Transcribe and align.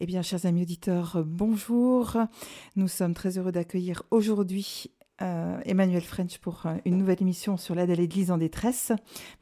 Eh 0.00 0.06
bien, 0.06 0.22
chers 0.22 0.46
amis 0.46 0.62
auditeurs, 0.62 1.24
bonjour. 1.26 2.16
Nous 2.76 2.86
sommes 2.86 3.14
très 3.14 3.36
heureux 3.36 3.50
d'accueillir 3.50 4.04
aujourd'hui 4.12 4.92
euh, 5.22 5.58
Emmanuel 5.64 6.02
French 6.02 6.38
pour 6.38 6.66
euh, 6.66 6.76
une 6.84 6.98
nouvelle 6.98 7.20
émission 7.20 7.56
sur 7.56 7.74
l'aide 7.74 7.90
à 7.90 7.96
l'Église 7.96 8.30
en 8.30 8.38
détresse. 8.38 8.92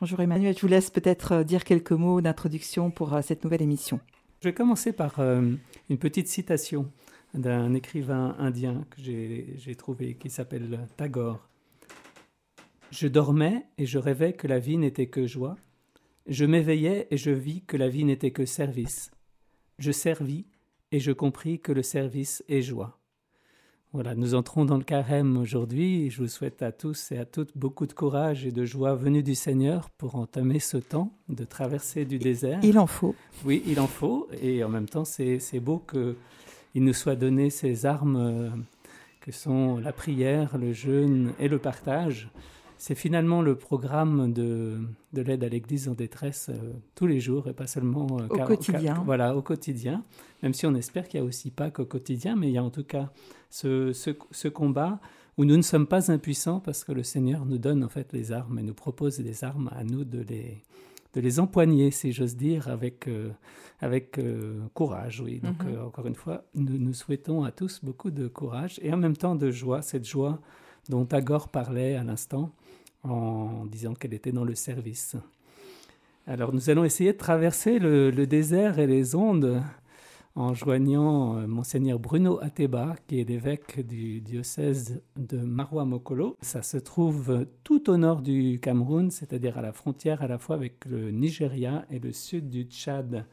Bonjour 0.01 0.19
Emmanuel, 0.21 0.55
je 0.57 0.63
vous 0.63 0.69
laisse 0.69 0.89
peut-être 0.89 1.33
euh, 1.33 1.45
dire 1.45 1.63
quelques 1.63 1.93
mots 1.93 2.23
d'introduction 2.23 2.91
pour 2.91 3.19
cette 3.23 3.45
nouvelle 3.45 3.61
émission. 3.61 4.01
Je 4.41 4.49
vais 4.49 4.55
commencer 4.55 4.95
par 4.95 5.21
une 5.21 5.99
petite 5.99 6.29
citation 6.29 6.91
d'un 7.35 7.75
écrivain 7.75 8.35
indien 8.39 8.85
que 8.89 9.03
j'ai 9.03 9.75
trouvé 9.77 10.15
qui 10.15 10.31
s'appelle 10.31 10.87
Tagore. 10.97 11.47
Je 12.91 13.09
dormais 13.09 13.67
et 13.77 13.85
je 13.85 13.99
rêvais 13.99 14.33
que 14.33 14.47
la 14.47 14.59
vie 14.59 14.79
n'était 14.79 15.09
que 15.09 15.27
joie. 15.27 15.57
Je 16.27 16.45
m'éveillais 16.45 17.09
et 17.11 17.17
je 17.17 17.31
vis 17.31 17.63
que 17.63 17.77
la 17.77 17.89
vie 17.89 18.05
n'était 18.05 18.31
que 18.31 18.47
service. 18.47 19.11
Je 19.79 19.93
servis 19.93 20.47
et 20.93 21.01
je 21.01 21.13
compris 21.13 21.61
que 21.61 21.73
le 21.73 21.83
service 21.83 22.43
est 22.49 22.63
joie. 22.63 22.99
Voilà, 23.93 24.15
nous 24.15 24.35
entrons 24.35 24.65
dans 24.65 24.77
le 24.77 24.85
carême 24.85 25.37
aujourd'hui. 25.37 26.11
Je 26.11 26.23
vous 26.23 26.29
souhaite 26.29 26.61
à 26.61 26.73
tous 26.73 27.13
et 27.13 27.19
à 27.19 27.25
toutes 27.25 27.57
beaucoup 27.57 27.87
de 27.87 27.93
courage 27.93 28.45
et 28.45 28.53
de 28.53 28.65
joie 28.65 28.95
venue 28.95 29.23
du 29.23 29.35
Seigneur 29.35 29.91
pour 29.91 30.17
entamer 30.17 30.59
ce 30.59 30.77
temps 30.77 31.13
de 31.29 31.45
traversée 31.45 32.05
du 32.05 32.19
désert. 32.19 32.61
Il 32.63 32.79
en 32.79 32.87
faut. 32.87 33.15
Oui, 33.45 33.63
il 33.67 33.81
en 33.81 33.87
faut. 33.87 34.29
Et 34.43 34.63
en 34.65 34.69
même 34.69 34.89
temps, 34.89 35.05
c'est 35.05 35.61
beau 35.61 35.79
qu'il 35.79 36.85
nous 36.85 36.93
soit 36.93 37.17
donné 37.17 37.49
ces 37.49 37.87
armes 37.87 38.17
euh, 38.17 38.51
que 39.21 39.33
sont 39.33 39.79
la 39.79 39.93
prière, 39.93 40.59
le 40.59 40.73
jeûne 40.73 41.33
et 41.39 41.49
le 41.49 41.59
partage 41.59 42.29
c'est 42.79 42.95
finalement 42.95 43.43
le 43.43 43.57
programme 43.57 44.33
de, 44.33 44.79
de 45.13 45.23
l'aide 45.23 45.45
à 45.45 45.49
l'Église 45.49 45.89
en 45.89 45.95
détresse 45.95 46.51
euh, 46.51 46.73
tous 46.95 47.07
les 47.07 47.21
jours 47.21 47.49
et 47.49 47.53
pas 47.53 47.67
seulement 47.67 48.07
euh, 48.21 48.27
au 48.29 48.39
quotidien. 48.45 49.03
voilà, 49.05 49.35
au 49.37 49.43
quotidien. 49.43 50.05
Même 50.43 50.53
si 50.53 50.67
on 50.67 50.75
espère 50.75 51.09
qu'il 51.09 51.21
n'y 51.21 51.27
a 51.27 51.29
aussi 51.29 51.51
pas 51.51 51.71
qu'au 51.71 51.87
quotidien, 51.87 52.37
mais 52.37 52.49
il 52.49 52.53
y 52.53 52.59
a 52.59 52.63
en 52.65 52.71
tout 52.71 52.85
cas 52.85 53.11
ce, 53.51 53.93
ce, 53.93 54.11
ce, 54.31 54.49
combat 54.49 55.01
où 55.39 55.45
nous 55.45 55.57
ne 55.57 55.63
sommes 55.63 55.87
pas 55.87 56.11
impuissants 56.11 56.61
parce 56.61 56.85
que 56.85 56.93
le 56.93 57.03
Seigneur 57.03 57.47
nous 57.47 57.59
donne 57.59 57.83
en 57.83 57.89
fait 57.89 58.13
les 58.13 58.33
armes 58.33 58.59
et 58.59 58.63
nous 58.63 58.75
propose 58.75 59.19
des 59.19 59.45
armes 59.45 59.71
à 59.75 59.83
nous 59.83 60.05
de 60.05 60.21
les, 60.21 60.63
de 61.15 61.21
les 61.21 61.41
empoigner, 61.41 61.91
si 61.91 62.13
j'ose 62.13 62.37
dire, 62.37 62.69
avec, 62.69 63.09
euh, 63.09 63.31
avec 63.81 64.21
courage. 64.75 65.23
Oui. 65.23 65.41
Donc, 65.41 65.65
mhm. 65.65 65.81
encore 65.87 66.07
une 66.07 66.15
fois, 66.15 66.45
nous, 66.55 66.77
nous 66.77 66.93
souhaitons 66.93 67.43
à 67.45 67.53
tous 67.53 67.81
beaucoup 67.83 68.11
de 68.11 68.29
courage 68.29 68.79
et 68.83 68.93
en 68.93 68.99
même 68.99 69.17
temps 69.17 69.35
de 69.35 69.51
joie, 69.51 69.81
cette 69.81 70.07
joie 70.07 70.41
dont 70.89 71.05
Tagore 71.05 71.49
parlait 71.49 71.97
à 71.97 72.05
l'instant 72.05 72.53
en 73.11 73.65
disant 73.67 73.95
qu'elle 73.95 74.15
était 74.15 74.33
dans 74.33 74.45
le 74.45 74.55
service. 74.55 75.17
Alors 76.27 76.53
nous 76.53 76.71
allons 76.71 76.85
essayer 76.85 77.13
de 77.13 77.19
traverser 77.19 77.79
le, 77.79 78.11
désert 78.27 78.79
et 78.79 78.87
les 78.87 79.15
ondes 79.15 79.63
en 80.35 80.53
joignant 80.53 81.39
euh, 81.39 81.47
monseigneur 81.47 81.99
Bruno 81.99 82.39
Ateba, 82.43 82.95
qui 83.07 83.21
est 83.21 83.29
l'évêque 83.29 83.87
du 83.87 84.21
diocèse 84.21 85.01
de 85.17 85.39
Marwa 85.39 85.85
Mokolo. 85.85 86.37
Ça 86.43 86.63
se 86.63 86.77
trouve 86.77 87.47
tout 87.65 87.89
au 87.89 87.97
nord 87.97 88.21
du 88.21 88.59
Cameroun, 88.61 89.11
c'est-à-dire 89.11 89.57
à 89.57 89.63
la 89.63 89.73
frontière 89.73 90.21
à 90.21 90.27
la 90.27 90.37
fois 90.39 90.57
avec 90.57 90.85
le 90.85 91.11
Nigeria 91.11 91.87
et 91.91 92.01
le 92.01 92.13
sud 92.13 92.51
du 92.51 92.65
Tchad. 92.65 93.25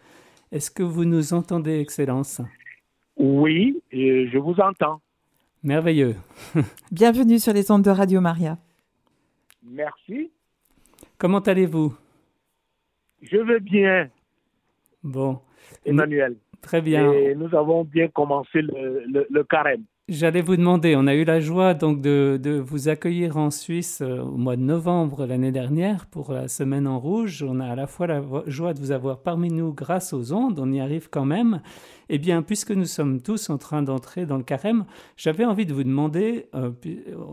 Est-ce 0.52 0.72
que 0.72 0.84
vous 0.84 1.04
nous 1.04 1.34
entendez, 1.34 1.80
Excellence? 1.80 2.40
Oui, 3.18 3.82
je 3.92 4.38
vous 4.38 4.56
entends. 4.60 5.02
Merveilleux. 5.64 6.16
Bienvenue 6.92 7.40
sur 7.40 7.54
les 7.54 7.72
ondes 7.72 7.84
de 7.84 7.90
Radio 7.90 8.22
Maria. 8.22 8.58
Merci. 9.64 10.32
Comment 11.18 11.40
allez-vous? 11.40 11.96
Je 13.22 13.38
vais 13.38 13.60
bien. 13.60 14.10
Bon. 15.02 15.40
Emmanuel. 15.86 16.38
Très 16.62 16.82
bien. 16.82 17.12
Et 17.12 17.36
nous 17.36 17.54
avons 17.56 17.84
bien 17.84 18.08
commencé 18.08 18.62
le 18.62 19.44
carême. 19.44 19.86
J'allais 20.10 20.42
vous 20.42 20.58
demander, 20.58 20.98
on 20.98 21.08
a 21.08 21.16
eu 21.16 21.24
la 21.24 21.40
joie 21.40 21.74
donc 21.74 22.02
de, 22.02 22.62
vous 22.62 22.90
accueillir 22.90 23.38
en 23.38 23.50
Suisse 23.52 24.02
euh, 24.02 24.20
au 24.20 24.36
mois 24.36 24.58
de 24.58 24.62
novembre 24.62 25.26
l'année 25.26 25.54
dernière 25.54 26.08
pour 26.08 26.34
la 26.34 26.50
Semaine 26.50 26.88
en 26.88 27.00
Rouge. 27.00 27.42
On 27.48 27.62
a 27.62 27.68
à 27.68 27.76
la 27.76 27.88
fois 27.88 28.08
la 28.08 28.22
joie 28.48 28.74
de 28.74 28.82
vous 28.82 28.92
avoir 28.92 29.20
parmi 29.20 29.48
nous 29.48 29.72
grâce 29.72 30.12
aux 30.12 30.34
ondes, 30.34 30.60
on 30.60 30.74
y 30.74 30.82
arrive 30.82 31.08
quand 31.10 31.24
même. 31.24 31.62
Eh 32.10 32.18
bien, 32.18 32.42
puisque 32.42 32.72
nous 32.72 32.84
sommes 32.84 33.22
tous 33.22 33.50
en 33.50 33.58
train 33.58 33.82
d'entrer 33.82 34.26
dans 34.26 34.36
le 34.36 34.44
carême, 34.44 34.84
j'avais 35.16 35.46
envie 35.46 35.66
de 35.66 35.74
vous 35.74 35.86
demander, 35.86 36.48
euh, 36.54 36.72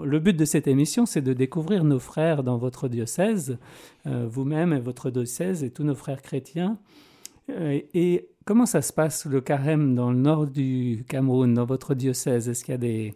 le 0.04 0.18
but 0.20 0.36
de 0.36 0.44
cette 0.44 0.68
émission, 0.68 1.06
c'est 1.06 1.22
de 1.22 1.32
découvrir 1.32 1.82
nos 1.82 1.98
frères 1.98 2.44
dans 2.44 2.56
votre 2.56 2.86
diocèse, 2.86 3.58
euh, 4.06 4.28
vous-même 4.30 4.72
et 4.72 4.78
votre 4.78 5.10
diocèse 5.10 5.64
et 5.64 5.72
tous 5.72 5.82
nos 5.82 5.96
frères 5.96 6.22
chrétiens. 6.22 6.78
et 7.48 8.28
Comment 8.50 8.66
ça 8.66 8.82
se 8.82 8.92
passe 8.92 9.26
le 9.26 9.40
carême 9.40 9.94
dans 9.94 10.10
le 10.10 10.18
nord 10.18 10.48
du 10.48 11.04
Cameroun, 11.08 11.54
dans 11.54 11.66
votre 11.66 11.94
diocèse? 11.94 12.48
Est-ce 12.48 12.64
qu'il 12.64 12.72
y 12.72 12.74
a 12.74 12.78
des, 12.78 13.14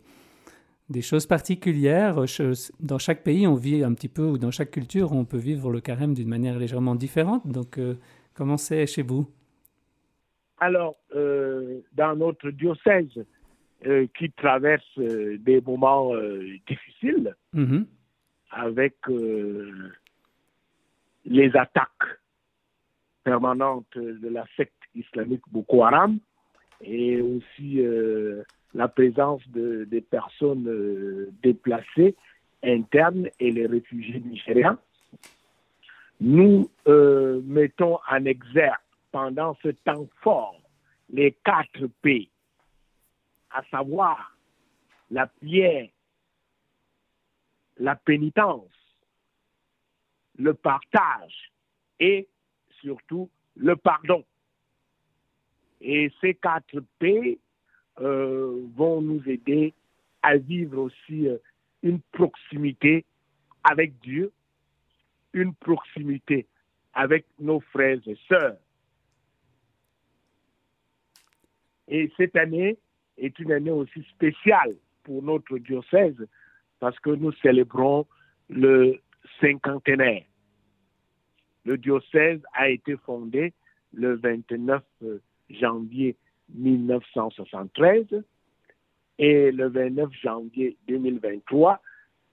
des 0.90 1.02
choses 1.02 1.26
particulières? 1.26 2.20
Dans 2.78 2.98
chaque 2.98 3.24
pays, 3.24 3.44
on 3.44 3.56
vit 3.56 3.82
un 3.82 3.94
petit 3.94 4.06
peu, 4.08 4.22
ou 4.22 4.38
dans 4.38 4.52
chaque 4.52 4.70
culture, 4.70 5.10
on 5.10 5.24
peut 5.24 5.36
vivre 5.36 5.72
le 5.72 5.80
carême 5.80 6.14
d'une 6.14 6.28
manière 6.28 6.56
légèrement 6.56 6.94
différente. 6.94 7.44
Donc, 7.48 7.78
euh, 7.78 7.96
comment 8.34 8.56
c'est 8.56 8.86
chez 8.86 9.02
vous? 9.02 9.28
Alors, 10.58 10.94
euh, 11.16 11.80
dans 11.94 12.14
notre 12.14 12.50
diocèse, 12.50 13.26
euh, 13.86 14.06
qui 14.16 14.30
traverse 14.30 14.88
des 14.96 15.60
moments 15.66 16.12
difficiles, 16.68 17.34
mm-hmm. 17.52 17.84
avec 18.52 18.94
les 21.24 21.56
attaques 21.56 22.20
permanentes 23.24 23.98
de 23.98 24.28
la 24.28 24.46
secte 24.56 24.72
islamique 24.94 25.43
Boko 25.50 25.82
Haram 25.84 26.19
et 26.81 27.21
aussi 27.21 27.81
euh, 27.81 28.43
la 28.75 28.88
présence 28.88 29.47
de, 29.49 29.84
des 29.84 30.00
personnes 30.00 30.69
euh, 30.69 31.31
déplacées 31.43 32.16
internes 32.62 33.28
et 33.38 33.50
les 33.50 33.66
réfugiés 33.66 34.21
nigériens. 34.21 34.78
Nous 36.21 36.71
euh, 36.87 37.41
mettons 37.44 37.99
en 38.10 38.25
exergue 38.25 38.78
pendant 39.12 39.56
ce 39.62 39.69
temps 39.69 40.09
fort 40.22 40.60
les 41.11 41.32
quatre 41.44 41.87
P, 42.03 42.31
à 43.50 43.62
savoir 43.71 44.37
la 45.11 45.26
prière, 45.26 45.88
la 47.78 47.94
pénitence, 47.94 48.71
le 50.38 50.55
partage 50.55 51.53
et 52.00 52.28
surtout 52.81 53.31
le 53.56 53.76
pardon. 53.76 54.25
Et 55.86 56.10
ces 56.22 56.34
quatre 56.34 56.82
P 56.98 57.38
euh, 58.00 58.66
vont 58.74 59.02
nous 59.02 59.22
aider 59.28 59.74
à 60.22 60.38
vivre 60.38 60.78
aussi 60.80 61.28
euh, 61.28 61.36
une 61.82 62.00
proximité 62.12 63.04
avec 63.62 64.00
Dieu, 64.00 64.32
une 65.34 65.54
proximité 65.54 66.46
avec 66.94 67.26
nos 67.38 67.60
frères 67.60 68.00
et 68.06 68.16
sœurs. 68.26 68.56
Et 71.88 72.10
cette 72.16 72.36
année 72.36 72.78
est 73.18 73.38
une 73.38 73.52
année 73.52 73.70
aussi 73.70 74.02
spéciale 74.04 74.76
pour 75.02 75.22
notre 75.22 75.58
diocèse 75.58 76.26
parce 76.80 76.98
que 77.00 77.10
nous 77.10 77.32
célébrons 77.42 78.06
le 78.48 79.02
cinquantenaire. 79.38 80.24
Le 81.66 81.76
diocèse 81.76 82.40
a 82.54 82.70
été 82.70 82.96
fondé 82.96 83.52
le 83.92 84.14
29 84.14 84.82
janvier 85.50 86.16
1973 86.55 88.06
et 89.19 89.53
le 89.53 89.69
29 89.69 90.10
janvier 90.12 90.77
2023, 90.88 91.81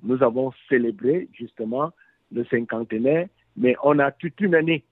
nous 0.03 0.23
avons 0.23 0.51
célébré 0.67 1.29
justement 1.33 1.91
le 2.31 2.43
cinquantenaire, 2.45 3.27
mais 3.55 3.75
on 3.83 3.99
a 3.99 4.11
toute 4.11 4.39
une 4.41 4.55
année 4.55 4.83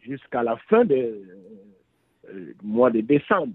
jusqu'à 0.00 0.42
la 0.42 0.56
fin 0.68 0.84
du 0.84 0.94
euh, 0.94 2.54
mois 2.62 2.90
de 2.90 3.00
décembre. 3.00 3.54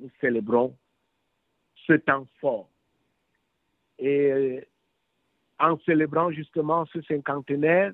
Nous 0.00 0.10
célébrons 0.20 0.76
ce 1.86 1.94
temps 1.94 2.26
fort. 2.40 2.68
Et 3.98 4.32
euh, 4.32 4.60
en 5.58 5.78
célébrant 5.80 6.30
justement 6.30 6.86
ce 6.86 7.00
cinquantenaire, 7.02 7.92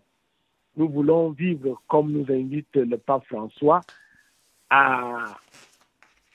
nous 0.79 0.89
voulons 0.89 1.31
vivre 1.31 1.83
comme 1.89 2.13
nous 2.13 2.33
invite 2.33 2.77
le 2.77 2.97
pape 2.97 3.27
François 3.27 3.81
à, 4.71 5.37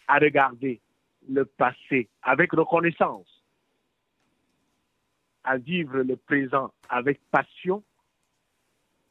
regarder 0.10 0.82
le 1.30 1.46
passé 1.46 2.10
avec 2.22 2.52
reconnaissance, 2.52 3.42
à 5.46 5.58
vivre 5.58 6.00
le 6.00 6.18
présent 6.18 6.72
avec 6.90 7.22
passion 7.32 7.82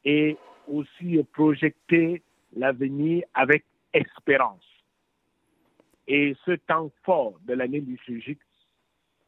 et 0.05 0.37
aussi 0.67 1.21
projeter 1.33 2.21
l'avenir 2.55 3.25
avec 3.33 3.65
espérance. 3.91 4.63
Et 6.07 6.35
ce 6.45 6.51
temps 6.51 6.91
fort 7.03 7.39
de 7.45 7.53
l'année 7.53 7.79
liturgique 7.79 8.39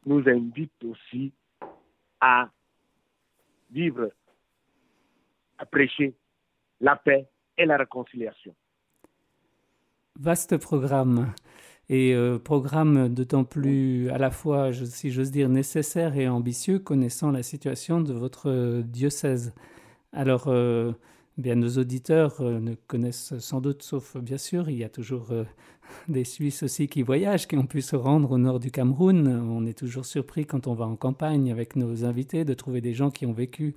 nous 0.06 0.26
invite 0.28 0.84
aussi 0.84 1.32
à 2.20 2.48
vivre 3.72 4.12
à 5.58 5.66
prêcher 5.66 6.14
la 6.80 6.96
paix 6.96 7.28
et 7.58 7.64
la 7.64 7.76
réconciliation. 7.76 8.54
vaste 10.18 10.56
programme 10.56 11.32
et 11.88 12.14
euh, 12.14 12.38
programme 12.38 13.08
d'autant 13.08 13.44
plus 13.44 14.10
à 14.10 14.18
la 14.18 14.30
fois, 14.30 14.72
si 14.72 15.10
j'ose 15.10 15.30
dire, 15.30 15.48
nécessaire 15.48 16.16
et 16.16 16.28
ambitieux, 16.28 16.78
connaissant 16.78 17.30
la 17.30 17.42
situation 17.42 18.00
de 18.00 18.12
votre 18.12 18.82
diocèse. 18.82 19.54
Alors, 20.12 20.48
euh, 20.48 20.92
bien, 21.38 21.54
nos 21.54 21.78
auditeurs 21.78 22.40
euh, 22.40 22.58
ne 22.58 22.74
connaissent 22.74 23.38
sans 23.38 23.60
doute, 23.60 23.82
sauf 23.82 24.16
bien 24.16 24.38
sûr, 24.38 24.68
il 24.68 24.78
y 24.78 24.84
a 24.84 24.88
toujours 24.88 25.28
des 26.08 26.24
Suisses 26.24 26.64
aussi 26.64 26.88
qui 26.88 27.02
voyagent, 27.02 27.46
qui 27.46 27.56
ont 27.56 27.66
pu 27.66 27.82
se 27.82 27.94
rendre 27.94 28.32
au 28.32 28.38
nord 28.38 28.58
du 28.58 28.72
Cameroun. 28.72 29.28
On 29.28 29.64
est 29.64 29.78
toujours 29.78 30.06
surpris 30.06 30.44
quand 30.44 30.66
on 30.66 30.74
va 30.74 30.86
en 30.86 30.96
campagne 30.96 31.52
avec 31.52 31.76
nos 31.76 32.04
invités 32.04 32.44
de 32.44 32.54
trouver 32.54 32.80
des 32.80 32.94
gens 32.94 33.12
qui 33.12 33.26
ont 33.26 33.32
vécu 33.32 33.76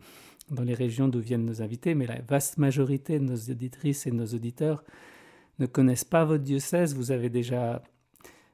dans 0.52 0.64
les 0.64 0.74
régions 0.74 1.08
d'où 1.08 1.20
viennent 1.20 1.46
nos 1.46 1.62
invités, 1.62 1.96
mais 1.96 2.08
la 2.08 2.22
vaste 2.22 2.58
majorité 2.58 3.20
de 3.20 3.26
nos 3.26 3.38
auditrices 3.38 4.08
et 4.08 4.12
de 4.12 4.16
nos 4.16 4.28
auditeurs 4.28 4.84
ne 5.60 5.66
connaissent 5.66 6.06
pas 6.06 6.26
votre 6.26 6.44
diocèse. 6.44 6.96
Vous 6.96 7.12
avez 7.12 7.30
déjà 7.30 7.82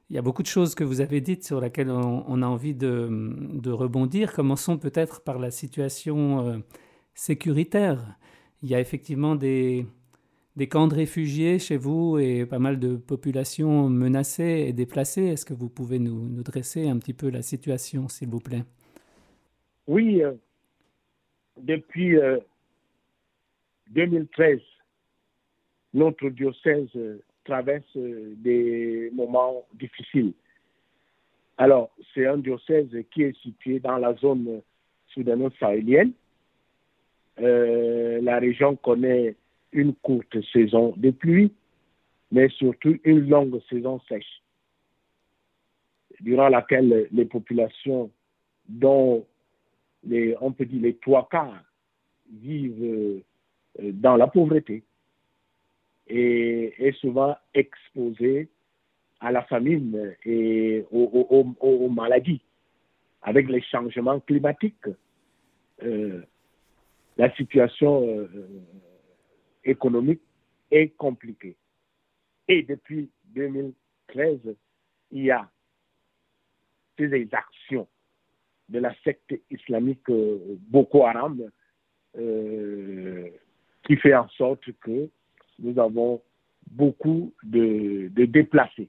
il 0.08 0.14
y 0.14 0.18
a 0.18 0.22
beaucoup 0.22 0.42
de 0.42 0.48
choses 0.48 0.74
que 0.76 0.84
vous 0.84 1.00
avez 1.00 1.20
dites 1.20 1.44
sur 1.44 1.60
lesquelles 1.60 1.90
on, 1.90 2.42
a 2.42 2.46
envie 2.46 2.74
de, 2.74 3.70
rebondir. 3.70 4.32
Commençons 4.32 4.78
peut-être 4.78 5.20
par 5.22 5.38
la 5.38 5.50
situation 5.50 6.46
euh, 6.46 6.58
sécuritaire. 7.14 8.16
Il 8.62 8.68
y 8.68 8.76
a 8.76 8.80
effectivement 8.80 9.34
des, 9.34 9.86
camps 10.70 10.86
de 10.86 10.94
réfugiés 10.94 11.58
chez 11.58 11.76
vous 11.76 12.18
et 12.18 12.46
pas 12.46 12.60
mal 12.60 12.78
de 12.78 12.94
populations 12.94 13.88
menacées 13.88 14.66
et 14.68 14.72
déplacées. 14.72 15.24
Est-ce 15.24 15.44
que 15.44 15.54
vous 15.54 15.68
pouvez 15.68 15.98
nous, 15.98 16.28
nous, 16.28 16.42
dresser 16.44 16.88
un 16.88 16.98
petit 16.98 17.14
peu 17.14 17.28
la 17.28 17.42
situation, 17.42 18.08
s'il 18.08 18.28
vous 18.28 18.40
plaît? 18.40 18.64
Oui, 19.88 20.22
euh, 21.58 21.62
depuis 21.62 22.16
2013, 23.90 24.58
euh, 24.58 24.60
notre 25.94 26.28
diocèse 26.30 26.90
traverse 27.44 27.84
euh, 27.96 28.34
des 28.36 29.10
moments 29.14 29.66
difficiles. 29.74 30.32
Alors, 31.58 31.90
c'est 32.12 32.26
un 32.26 32.36
diocèse 32.38 32.90
qui 33.10 33.22
est 33.22 33.36
situé 33.40 33.80
dans 33.80 33.96
la 33.96 34.14
zone 34.14 34.60
soudano-sahélienne. 35.14 36.12
Euh, 37.40 38.20
la 38.20 38.38
région 38.38 38.76
connaît 38.76 39.36
une 39.72 39.94
courte 39.94 40.36
saison 40.52 40.92
de 40.96 41.10
pluie, 41.10 41.52
mais 42.30 42.48
surtout 42.50 42.98
une 43.04 43.28
longue 43.28 43.60
saison 43.70 44.00
sèche, 44.08 44.42
durant 46.20 46.48
laquelle 46.48 47.08
les 47.10 47.24
populations, 47.24 48.10
dont 48.68 49.24
on 50.40 50.52
peut 50.52 50.64
dire 50.64 50.82
les 50.82 50.96
trois 50.96 51.28
quarts, 51.28 51.62
vivent 52.32 52.82
euh, 53.80 53.92
dans 53.92 54.16
la 54.16 54.26
pauvreté 54.26 54.82
et 56.08 56.74
est 56.86 56.92
souvent 56.92 57.36
exposé 57.54 58.48
à 59.20 59.32
la 59.32 59.42
famine 59.42 60.14
et 60.24 60.84
aux, 60.90 61.88
maladies. 61.88 62.42
Avec 63.22 63.48
les 63.48 63.62
changements 63.62 64.20
climatiques, 64.20 64.88
euh, 65.82 66.22
la 67.16 67.34
situation 67.34 68.06
euh, 68.06 68.28
économique 69.64 70.20
est 70.70 70.90
compliquée. 70.96 71.56
Et 72.46 72.62
depuis 72.62 73.10
2013, 73.34 74.38
il 75.10 75.24
y 75.24 75.30
a 75.30 75.50
ces 76.96 77.28
actions 77.32 77.88
de 78.68 78.78
la 78.78 78.94
secte 79.04 79.34
islamique 79.50 80.08
euh, 80.10 80.38
Boko 80.68 81.04
Haram 81.04 81.50
qui 83.82 83.96
fait 83.96 84.14
en 84.14 84.26
sorte 84.30 84.64
que 84.80 85.10
nous 85.58 85.78
avons 85.78 86.22
beaucoup 86.70 87.32
de, 87.42 88.08
déplacés, 88.08 88.88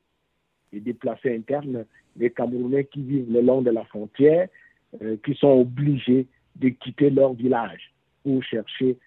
des 0.72 0.80
déplacés 0.80 1.36
internes, 1.36 1.86
des 2.16 2.32
Camerounais 2.32 2.86
qui 2.86 3.02
vivent 3.02 3.32
le 3.32 3.42
long 3.42 3.62
de 3.62 3.70
la 3.70 3.86
frontière, 3.86 4.48
euh, 5.02 5.18
qui 5.24 5.36
sont 5.36 5.62
obligés 5.62 6.28
de 6.56 6.70
quitter 6.70 7.10
leur 7.10 7.34
village 7.34 7.94
pour 8.24 8.44
chercher 8.44 8.98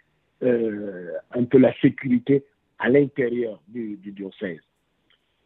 euh, 0.42 1.12
un 1.32 1.44
peu 1.44 1.58
la 1.58 1.74
sécurité 1.80 2.44
à 2.78 2.88
l'intérieur 2.88 3.60
du, 3.68 3.96
diocèse. 3.96 4.60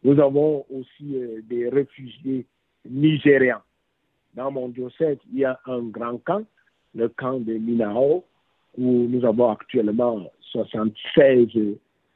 Nous 0.03 0.19
avons 0.19 0.65
aussi 0.69 1.15
euh, 1.15 1.41
des 1.43 1.67
réfugiés 1.69 2.45
nigériens. 2.87 3.61
Dans 4.35 4.51
mon 4.51 4.69
diocèse, 4.69 5.17
il 5.31 5.39
y 5.39 5.45
a 5.45 5.59
un 5.65 5.81
grand 5.81 6.17
camp, 6.17 6.45
le 6.93 7.09
camp 7.09 7.39
de 7.39 7.53
Minao, 7.53 8.25
où 8.77 9.07
nous 9.07 9.25
avons 9.25 9.49
actuellement 9.49 10.29
76 10.51 11.47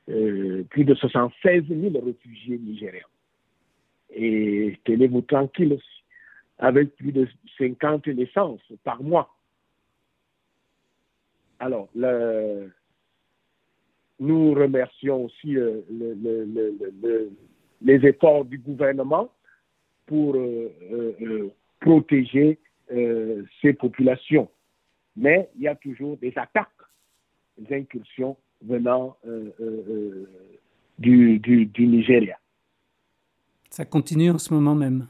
euh, 0.10 0.64
plus 0.70 0.86
de 0.86 0.96
76 0.96 1.64
000 1.70 2.06
réfugiés 2.06 2.58
nigériens. 2.58 3.02
Et 4.12 4.78
tenez-vous 4.84 5.22
tranquille 5.22 5.80
avec 6.58 6.96
plus 6.96 7.12
de 7.12 7.28
50 7.58 8.08
naissances 8.08 8.62
par 8.84 9.02
mois. 9.02 9.34
Alors, 11.60 11.90
nous 14.20 14.54
remercions 14.54 15.26
aussi 15.26 15.58
euh, 15.58 15.82
les 17.82 18.06
efforts 18.06 18.46
du 18.46 18.58
gouvernement 18.58 19.32
pour 20.06 20.36
euh, 20.36 21.52
protéger 21.80 22.60
ces 23.62 23.74
populations. 23.74 24.50
Mais 25.16 25.50
il 25.56 25.64
y 25.64 25.68
a 25.68 25.76
toujours 25.76 26.18
des 26.18 26.34
attaques, 26.38 26.70
des 27.58 27.76
incursions 27.76 28.38
venant 28.64 29.18
euh, 29.26 29.52
euh, 29.60 29.84
euh, 29.90 30.30
du, 30.98 31.40
du, 31.40 31.88
Nigeria. 31.88 32.38
Ça 33.70 33.86
continue 33.86 34.32
en 34.32 34.38
ce 34.38 34.54
moment 34.54 34.76
même 34.76 35.08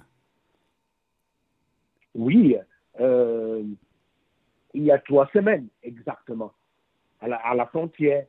Oui, 2.13 2.55
il 2.99 4.83
y 4.83 4.91
a 4.91 4.99
trois 4.99 5.27
semaines 5.33 5.67
exactement, 5.83 6.53
à 7.21 7.27
la, 7.27 7.37
à 7.37 7.55
la, 7.55 7.65
frontière. 7.67 8.25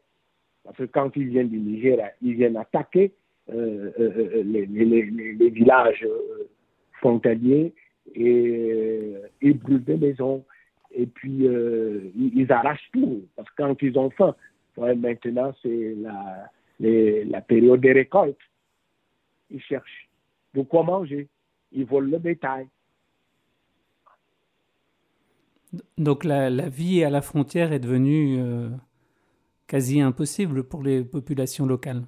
Parce 0.65 0.77
que 0.77 0.85
quand 0.85 1.17
ils 1.17 1.29
viennent 1.29 1.49
du 1.49 1.59
Nigeria, 1.59 2.13
ils 2.23 2.35
viennent 2.35 2.57
attaquer 2.57 3.13
les, 3.49 4.67
les, 4.67 5.03
les, 5.05 5.51
villages 5.51 6.07
frontaliers 7.01 7.75
et 8.15 9.15
ils 9.41 9.59
brûlent 9.59 9.85
des 9.85 9.97
maisons 9.97 10.45
et 10.93 11.07
puis 11.07 11.47
ils, 12.17 12.47
arrachent 12.51 12.91
tout. 12.93 13.23
Parce 13.37 13.49
que 13.51 13.62
quand 13.62 13.77
ils 13.83 13.99
ont 13.99 14.11
faim, 14.11 14.35
maintenant, 14.77 15.53
c'est 15.62 15.95
la, 15.97 16.51
la 16.81 17.41
période 17.41 17.81
des 17.81 17.93
récoltes. 17.93 18.39
Ils 19.51 19.61
cherchent 19.61 20.09
de 20.55 20.62
quoi 20.62 20.83
manger. 20.83 21.29
Ils 21.73 21.85
volent 21.85 22.11
le 22.11 22.19
bétail. 22.19 22.67
Donc 25.99 26.25
la, 26.25 26.50
la 26.50 26.69
vie 26.69 27.05
à 27.05 27.11
la 27.11 27.23
frontière 27.23 27.73
est 27.73 27.79
devenue 27.79 28.40
euh, 28.40 28.69
quasi 29.69 30.00
impossible 30.00 30.64
pour 30.64 30.83
les 30.83 31.05
populations 31.05 31.67
locales. 31.67 32.02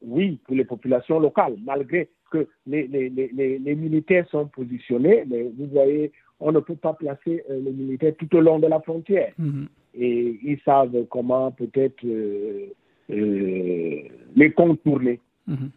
Oui, 0.00 0.40
pour 0.44 0.56
les 0.56 0.64
populations 0.64 1.20
locales, 1.20 1.56
malgré 1.64 2.10
que 2.30 2.48
les, 2.66 2.86
les, 2.86 3.08
les, 3.08 3.58
les, 3.58 3.74
militaires 3.74 4.28
sont 4.30 4.46
positionnés, 4.46 5.24
mais 5.28 5.42
vous 5.42 5.66
voyez, 5.66 6.12
on 6.40 6.52
ne 6.52 6.60
peut 6.60 6.76
pas 6.76 6.94
placer 6.94 7.42
euh, 7.50 7.60
les 7.60 7.72
militaires 7.72 8.14
tout 8.18 8.34
au 8.36 8.40
long 8.40 8.58
de 8.58 8.66
la 8.66 8.80
frontière. 8.80 9.32
Mhm 9.38 9.68
et 9.98 10.38
ils 10.42 10.60
savent 10.64 11.06
comment 11.10 11.50
peut-être 11.50 12.04
euh, 12.04 12.72
euh, 13.10 14.02
les 14.36 14.52
contourner. 14.52 15.20
Mhm. 15.46 15.70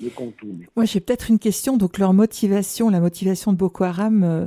Les 0.00 0.10
contourner. 0.10 0.66
Moi, 0.76 0.84
j'ai 0.84 1.00
peut-être 1.00 1.28
une 1.28 1.38
question. 1.38 1.76
Donc, 1.76 1.98
leur 1.98 2.14
motivation, 2.14 2.88
la 2.88 3.00
motivation 3.00 3.52
de 3.52 3.58
Boko 3.58 3.84
Haram, 3.84 4.22
euh, 4.22 4.46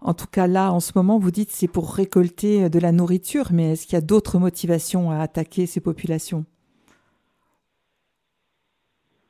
en 0.00 0.14
tout 0.14 0.26
cas 0.26 0.46
là, 0.46 0.72
en 0.72 0.80
ce 0.80 0.92
moment, 0.94 1.18
vous 1.18 1.30
dites 1.30 1.50
c'est 1.50 1.68
pour 1.68 1.94
récolter 1.94 2.68
de 2.68 2.78
la 2.78 2.92
nourriture, 2.92 3.48
mais 3.52 3.72
est-ce 3.72 3.86
qu'il 3.86 3.94
y 3.94 3.98
a 3.98 4.02
d'autres 4.02 4.38
motivations 4.38 5.10
à 5.10 5.20
attaquer 5.20 5.66
ces 5.66 5.80
populations? 5.80 6.44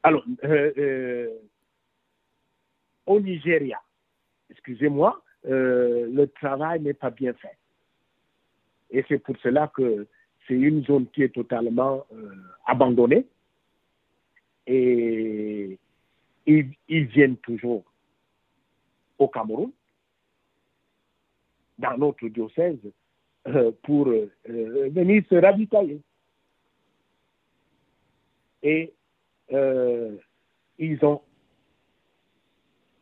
Alors, 0.02 0.25
au 3.06 3.21
Nigeria, 3.21 3.80
excusez-moi, 4.50 5.23
le 5.44 6.26
travail 6.26 6.80
n'est 6.80 6.94
pas 6.94 7.11
bien 7.11 7.32
fait. 7.35 7.56
Et 8.92 9.04
c'est 9.09 9.18
pour 9.18 9.37
cela 9.42 9.68
que 9.75 10.06
c'est 10.47 10.54
une 10.54 10.85
zone 10.85 11.06
qui 11.09 11.23
est 11.23 11.35
totalement 11.35 12.06
euh, 12.12 12.30
abandonnée. 12.66 13.26
Et 14.66 15.78
ils, 16.47 16.75
viennent 16.88 17.38
toujours 17.38 17.85
au 19.18 19.28
Cameroun, 19.28 19.73
dans 21.78 21.97
notre 21.97 22.28
diocèse, 22.28 22.78
euh, 23.49 23.73
pour 23.82 24.09
euh, 24.09 24.30
venir 24.44 25.25
se 25.28 25.35
ravitailler. 25.35 26.00
Et 28.62 28.92
ils 30.78 31.04
ont 31.04 31.21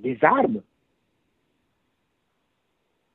des 0.00 0.18
armes 0.22 0.62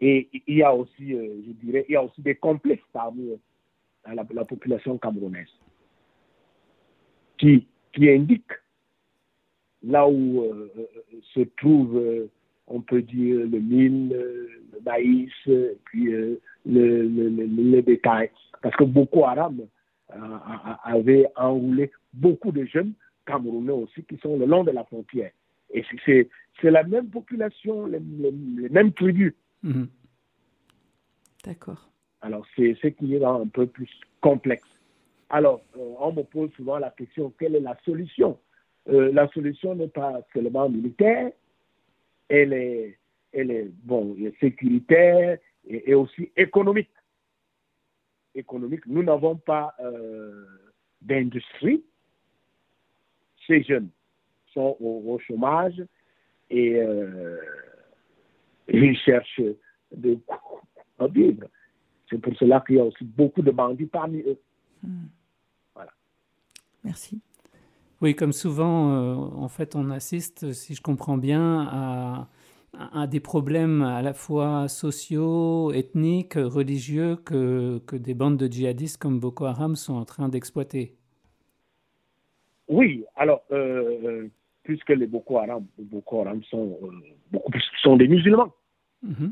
et 0.02 0.30
il 0.48 0.58
y 0.58 0.64
a 0.64 0.74
aussi, 0.74 1.14
euh, 1.14 1.42
je 1.48 1.52
dirais, 1.66 1.86
il 1.88 1.94
y 1.94 1.96
a 1.96 2.04
aussi 2.04 2.22
des 2.22 2.36
complexes 2.36 2.84
parmi 2.92 3.30
euh, 3.30 4.14
la, 4.14 4.46
population 4.46 4.98
camerounaise 4.98 5.50
qui, 7.38 7.66
qui 7.94 8.10
indique 8.10 8.52
là 9.84 10.08
où 10.08 10.44
se 11.34 11.42
trouve, 11.58 12.30
on 12.68 12.82
peut 12.82 13.04
dire, 13.04 13.40
le 13.40 13.60
mil, 13.60 14.10
le 14.10 14.80
maïs, 14.84 15.32
puis 15.86 16.06
le, 16.06 16.42
le, 16.66 17.04
le, 17.08 17.82
bétail. 17.82 18.32
Parce 18.64 18.76
que 18.76 18.84
Boko 18.84 19.26
Haram 19.26 19.68
avait 20.84 21.28
enroulé 21.36 21.92
beaucoup 22.14 22.52
de 22.52 22.66
jeunes 22.66 22.94
Camerounais 23.26 23.72
aussi 23.72 24.04
qui 24.04 24.18
sont 24.18 24.38
le 24.38 24.46
long 24.46 24.64
de 24.64 24.72
la 24.72 24.84
frontière. 24.84 25.32
Et 25.76 25.84
c'est 26.62 26.72
la 26.72 26.84
même 26.84 27.10
population, 27.10 27.86
les, 27.86 28.00
mêmes 28.00 28.94
tribus. 28.94 29.34
Mhm. 29.62 29.90
D'accord. 31.44 31.90
Alors, 32.22 32.48
c'est 32.56 32.76
ce 32.82 32.88
qui 32.88 33.16
est 33.16 33.24
un 33.24 33.48
peu 33.48 33.68
plus 33.68 33.90
complexe. 34.22 34.68
Alors, 35.30 35.62
euh, 35.78 35.94
on 36.00 36.14
me 36.14 36.24
pose 36.24 36.52
souvent 36.54 36.80
la 36.80 36.92
question, 36.92 37.34
quelle 37.38 37.56
est 37.56 37.60
la 37.60 37.78
solution? 37.84 38.40
Euh, 38.88 39.12
La 39.12 39.28
solution 39.30 39.76
n'est 39.76 39.90
pas 39.90 40.22
seulement 40.34 40.70
militaire, 40.70 41.32
elle 42.30 42.54
est, 42.54 42.98
elle 43.34 43.52
est, 43.52 43.70
bon, 43.84 44.16
sécuritaire 44.40 45.38
et, 45.68 45.94
aussi 45.94 46.32
économique. 46.38 46.90
Économique, 48.34 48.86
nous 48.88 49.04
n'avons 49.04 49.36
pas 49.36 49.76
euh, 49.82 50.46
d'industrie. 51.02 51.84
Ces 53.46 53.62
jeunes 53.64 53.90
sont 54.56 54.76
au, 54.80 55.20
chômage 55.20 55.84
et 56.50 56.82
ils 58.68 58.98
cherchent 58.98 59.42
de 59.96 60.18
quoi 60.26 61.08
vivre. 61.08 61.48
C'est 62.10 62.18
pour 62.20 62.36
cela 62.38 62.64
qu'il 62.66 62.76
y 62.76 62.80
a 62.80 62.84
aussi 62.84 63.04
beaucoup 63.04 63.42
de 63.42 63.52
bandits 63.52 63.86
parmi 63.86 64.20
eux. 64.22 64.40
Hmm. 64.84 65.08
Voilà. 65.74 65.92
Merci. 66.84 67.20
Oui, 68.02 68.16
comme 68.16 68.34
souvent, 68.34 68.92
euh, 68.92 69.16
en 69.16 69.48
fait, 69.48 69.76
on 69.76 69.90
assiste, 69.90 70.52
si 70.52 70.76
je 70.76 70.82
comprends 70.82 71.18
bien, 71.18 71.62
à, 71.62 72.28
à, 72.94 73.08
des 73.08 73.20
problèmes 73.20 73.82
à 73.82 74.02
la 74.02 74.14
fois 74.14 74.68
sociaux, 74.68 75.72
ethniques, 75.72 76.36
religieux 76.36 77.16
que, 77.16 77.80
que 77.88 77.96
des 77.96 78.14
bandes 78.14 78.38
de 78.38 78.48
djihadistes 78.52 78.98
comme 78.98 79.20
Boko 79.20 79.46
Haram 79.46 79.76
sont 79.76 79.96
en 79.96 80.06
train 80.06 80.30
d'exploiter. 80.30 80.96
Oui, 82.68 83.06
alors, 83.16 83.44
euh, 83.52 84.00
euh, 84.04 84.28
puisque 84.66 84.90
les 84.90 85.08
Boko 85.08 85.38
Haram, 85.38 85.66
Boko 85.78 86.22
Haram 86.22 86.44
sont, 86.44 86.78
beaucoup 87.32 87.52
plus, 87.52 87.64
sont 87.82 87.96
des 87.96 88.10
musulmans. 88.10 88.54
Mm-hmm. 89.06 89.32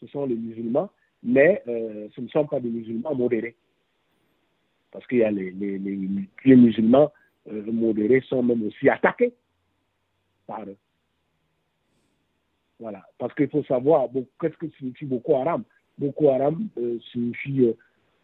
Ce 0.00 0.06
sont 0.06 0.26
les 0.26 0.36
musulmans 0.36 0.90
mais 1.22 1.62
euh, 1.68 2.08
ce 2.14 2.20
ne 2.20 2.28
sont 2.28 2.46
pas 2.46 2.60
des 2.60 2.70
musulmans 2.70 3.14
modérés. 3.14 3.56
Parce 4.90 5.06
qu'il 5.06 5.18
y 5.18 5.24
a 5.24 5.30
les, 5.30 5.50
les, 5.52 5.78
les, 5.78 6.56
musulmans 6.56 7.12
euh, 7.48 7.70
modérés 7.70 8.22
sont 8.22 8.42
même 8.42 8.62
aussi 8.66 8.88
attaqués 8.88 9.32
par 10.46 10.62
eux. 10.64 10.76
Voilà. 12.78 13.02
Parce 13.18 13.34
qu'il 13.34 13.48
faut 13.48 13.62
savoir, 13.64 14.08
qu'est-ce 14.40 14.56
que 14.56 14.68
signifie 14.78 15.04
Boko 15.04 15.36
Haram? 15.36 15.64
Boko 15.98 16.30
Haram 16.30 16.68
euh, 16.78 16.98
signifie 17.12 17.74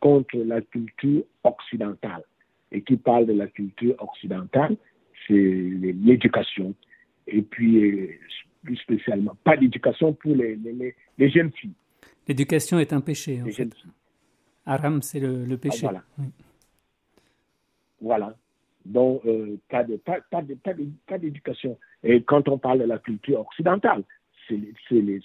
contre 0.01 0.39
la 0.39 0.61
culture 0.63 1.25
occidentale. 1.45 2.25
Et 2.73 2.83
qui 2.83 2.97
parle 2.97 3.27
de 3.27 3.33
la 3.33 3.47
culture 3.47 3.95
occidentale, 4.03 4.77
c'est 5.27 5.35
l'éducation. 5.35 6.75
Et 7.27 7.43
puis, 7.43 8.11
plus 8.63 8.77
spécialement, 8.77 9.37
pas 9.45 9.57
d'éducation 9.57 10.13
pour 10.13 10.35
les, 10.35 10.59
les 11.19 11.31
jeunes 11.31 11.53
filles. 11.53 11.75
L'éducation 12.29 12.79
est 12.79 12.93
un 12.93 13.01
péché, 13.01 13.41
en 13.43 13.47
fait. 13.47 13.71
Aram, 14.65 15.01
c'est 15.01 15.21
le, 15.21 15.57
péché. 15.57 15.83
voilà. 15.83 16.03
voilà. 18.01 18.37
Donc, 18.85 19.25
euh, 19.27 19.57
pas, 19.69 19.85
de, 19.85 19.97
pas, 19.97 20.19
pas 20.31 21.19
d'éducation. 21.19 21.79
Et 22.03 22.23
quand 22.23 22.49
on 22.49 22.59
parle 22.59 22.81
de 22.81 22.85
la 22.85 22.99
culture 22.99 23.41
occidentale, 23.41 24.03
c'est 24.49 24.59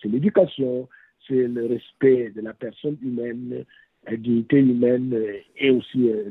l'éducation, 0.05 0.87
c'est 1.27 1.47
le 1.47 1.65
respect 1.67 2.31
de 2.35 2.41
la 2.41 2.53
personne 2.53 2.97
humaine, 3.01 3.65
la 4.07 4.15
dignité 4.17 4.59
humaine 4.59 5.15
et 5.57 5.69
aussi 5.71 6.09
euh, 6.09 6.29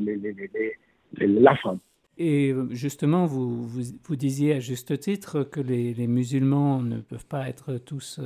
la 1.18 1.56
femme. 1.56 1.78
Et 2.22 2.52
euh, 2.52 2.68
justement, 2.70 3.24
vous, 3.24 3.66
vous, 3.66 4.16
disiez 4.16 4.52
à 4.52 4.60
juste 4.60 5.00
titre 5.00 5.42
que 5.42 5.60
les, 5.60 6.06
musulmans 6.06 6.82
ne 6.82 7.00
peuvent 7.00 7.26
pas 7.26 7.48
être 7.48 7.78
tous 7.78 8.20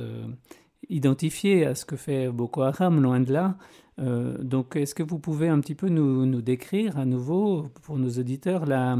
identifié 0.89 1.65
à 1.65 1.75
ce 1.75 1.85
que 1.85 1.95
fait 1.95 2.29
Boko 2.29 2.61
Haram, 2.61 3.01
loin 3.01 3.19
de 3.19 3.31
là. 3.31 3.57
Euh, 3.99 4.37
donc, 4.39 4.75
est-ce 4.75 4.95
que 4.95 5.03
vous 5.03 5.19
pouvez 5.19 5.47
un 5.47 5.59
petit 5.59 5.75
peu 5.75 5.89
nous, 5.89 6.25
nous, 6.25 6.41
décrire 6.41 6.97
à 6.97 7.05
nouveau, 7.05 7.69
pour 7.83 7.97
nos 7.97 8.09
auditeurs, 8.09 8.65
la, 8.65 8.97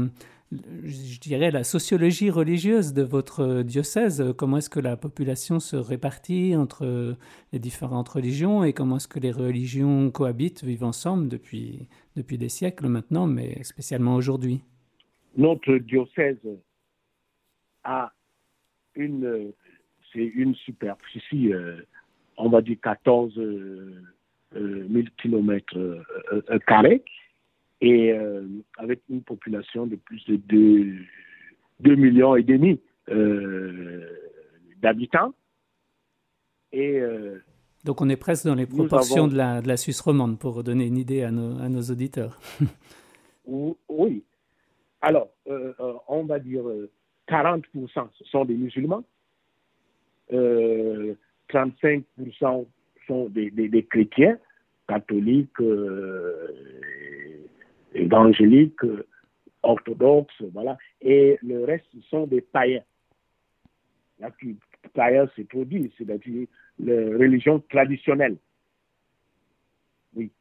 je 0.50 1.20
dirais 1.20 1.50
la 1.50 1.64
sociologie 1.64 2.30
religieuse 2.30 2.92
de 2.92 3.02
votre 3.02 3.62
diocèse? 3.62 4.24
Comment 4.36 4.58
est-ce 4.58 4.70
que 4.70 4.80
la 4.80 4.96
population 4.96 5.60
se 5.60 5.76
répartit 5.76 6.56
entre 6.56 7.16
les 7.52 7.58
différentes 7.58 8.08
religions 8.08 8.64
et 8.64 8.72
comment 8.72 8.96
est-ce 8.96 9.08
que 9.08 9.20
les 9.20 9.32
religions 9.32 10.10
cohabitent, 10.10 10.64
vivent 10.64 10.84
ensemble 10.84 11.28
depuis, 11.28 11.88
depuis 12.16 12.38
des 12.38 12.48
siècles 12.48 12.88
maintenant, 12.88 13.26
mais 13.26 13.62
spécialement 13.62 14.14
aujourd'hui? 14.14 14.62
Notre 15.36 15.76
diocèse 15.76 16.38
a 17.84 18.12
une 18.94 19.52
c'est 20.12 20.24
une 20.24 20.54
superficie, 20.54 21.52
euh, 21.52 21.76
on 22.36 22.48
va 22.48 22.62
dire 22.62 22.76
14 22.82 23.34
000 23.34 25.04
km 25.20 26.04
carrés, 26.66 27.02
et 27.80 28.12
euh, 28.12 28.46
avec 28.78 29.00
une 29.10 29.22
population 29.22 29.86
de 29.86 29.96
plus 29.96 30.24
de 30.26 30.36
2, 30.36 30.94
2 31.80 31.94
millions 31.96 32.36
et 32.36 32.42
demi 32.42 32.80
euh, 33.10 34.08
d'habitants. 34.80 35.34
Et 36.72 37.00
donc 37.84 38.00
on 38.00 38.08
est 38.08 38.16
presque 38.16 38.44
dans 38.46 38.54
les 38.54 38.66
proportions 38.66 39.28
de, 39.28 39.36
la, 39.36 39.62
de 39.62 39.68
la 39.68 39.76
Suisse 39.76 40.00
romande, 40.00 40.38
pour 40.38 40.64
donner 40.64 40.86
une 40.86 40.98
idée 40.98 41.22
à 41.22 41.30
nos, 41.30 41.58
à 41.60 41.68
nos 41.68 41.82
auditeurs. 41.82 42.38
oui. 43.46 44.24
Alors, 45.06 45.28
on 46.08 46.24
va 46.24 46.40
dire 46.40 46.64
40% 47.28 48.08
ce 48.18 48.24
sont 48.24 48.44
des 48.44 48.54
musulmans, 48.54 49.04
35% 50.32 51.14
euh, 51.52 52.64
sont 53.06 53.28
des, 53.28 53.86
chrétiens, 53.88 54.36
catholiques, 54.88 55.60
euh, 55.60 56.48
évangéliques, 57.94 58.80
orthodoxes, 59.62 60.42
voilà, 60.52 60.76
et 61.00 61.38
le 61.40 61.64
reste 61.64 61.86
sont 62.10 62.26
des 62.26 62.40
païens. 62.40 62.82
La 64.18 64.32
païens, 64.92 65.28
c'est 65.36 65.46
dire, 65.64 65.88
c'est-à-dire 65.96 66.48
les 66.80 67.14
religions 67.14 67.60
traditionnelles. 67.68 68.38
Oui. 70.16 70.32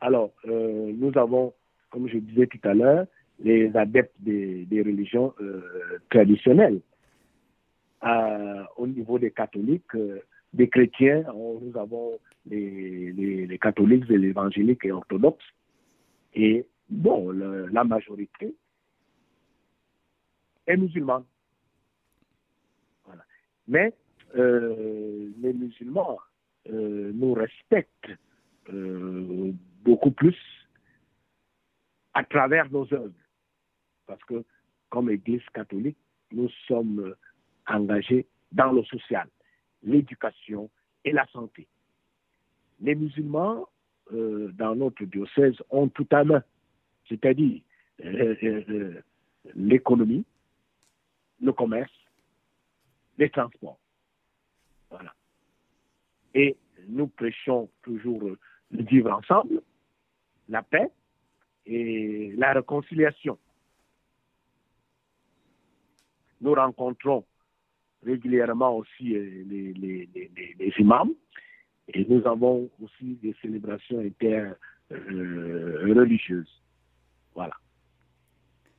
Alors, 0.00 0.32
euh, 0.46 0.92
nous 0.94 1.16
avons, 1.16 1.54
comme 1.90 2.08
je 2.08 2.18
disais 2.18 2.46
tout 2.46 2.60
à 2.64 2.74
l'heure, 2.74 3.06
les 3.40 3.74
adeptes 3.76 4.14
des, 4.20 4.66
religions 4.84 5.34
traditionnelles 6.10 6.80
au 8.76 8.86
niveau 8.86 9.18
des 9.18 9.30
catholiques, 9.30 9.94
euh, 9.94 10.20
des 10.52 10.68
chrétiens, 10.68 11.24
nous 11.34 11.76
avons 11.76 12.18
les, 12.46 13.58
catholiques 13.60 14.08
les 14.08 14.28
évangéliques 14.28 14.84
et 14.84 14.92
orthodoxes. 14.92 15.44
Et 16.34 16.66
bon, 16.88 17.30
la 17.30 17.84
majorité 17.84 18.54
est 20.66 20.76
musulmane. 20.76 21.24
Mais 23.68 23.92
euh, 24.36 25.28
les 25.40 25.52
musulmans 25.52 26.18
euh, 26.68 27.12
nous 27.14 27.34
respectent 27.34 28.10
beaucoup 29.84 30.10
plus 30.10 30.36
à 32.14 32.24
travers 32.24 32.70
nos 32.70 32.92
œuvres. 32.92 33.12
Parce 34.06 34.22
que 34.24 34.44
comme 34.88 35.10
Église 35.10 35.42
catholique, 35.54 35.98
nous 36.32 36.48
sommes 36.66 37.14
engagés 37.66 38.26
dans 38.52 38.72
le 38.72 38.82
social, 38.84 39.28
l'éducation 39.82 40.70
et 41.04 41.12
la 41.12 41.26
santé. 41.28 41.66
Les 42.80 42.94
musulmans, 42.94 43.68
euh, 44.12 44.50
dans 44.52 44.74
notre 44.74 45.04
diocèse, 45.04 45.56
ont 45.70 45.88
tout 45.88 46.06
à 46.10 46.24
main, 46.24 46.42
c'est-à-dire 47.08 47.60
euh, 48.04 48.34
euh, 48.42 49.02
l'économie, 49.54 50.24
le 51.40 51.52
commerce, 51.52 51.92
les 53.18 53.30
transports. 53.30 53.78
Voilà. 54.90 55.14
Et 56.34 56.56
nous 56.88 57.06
prêchons 57.08 57.68
toujours 57.82 58.22
le 58.70 58.82
vivre 58.82 59.12
ensemble, 59.12 59.62
la 60.48 60.62
paix 60.62 60.90
et 61.66 62.32
la 62.36 62.52
réconciliation. 62.52 63.38
Nous 66.40 66.54
rencontrons 66.54 67.24
régulièrement 68.04 68.76
aussi 68.76 69.14
euh, 69.14 69.44
les, 69.46 69.72
les, 69.74 70.08
les, 70.58 70.72
imams. 70.78 71.12
Et 71.92 72.06
nous 72.08 72.26
avons 72.26 72.70
aussi 72.80 73.18
des 73.22 73.34
célébrations 73.42 73.98
interreligieuses. 73.98 76.46
Euh, 76.46 77.34
voilà. 77.34 77.52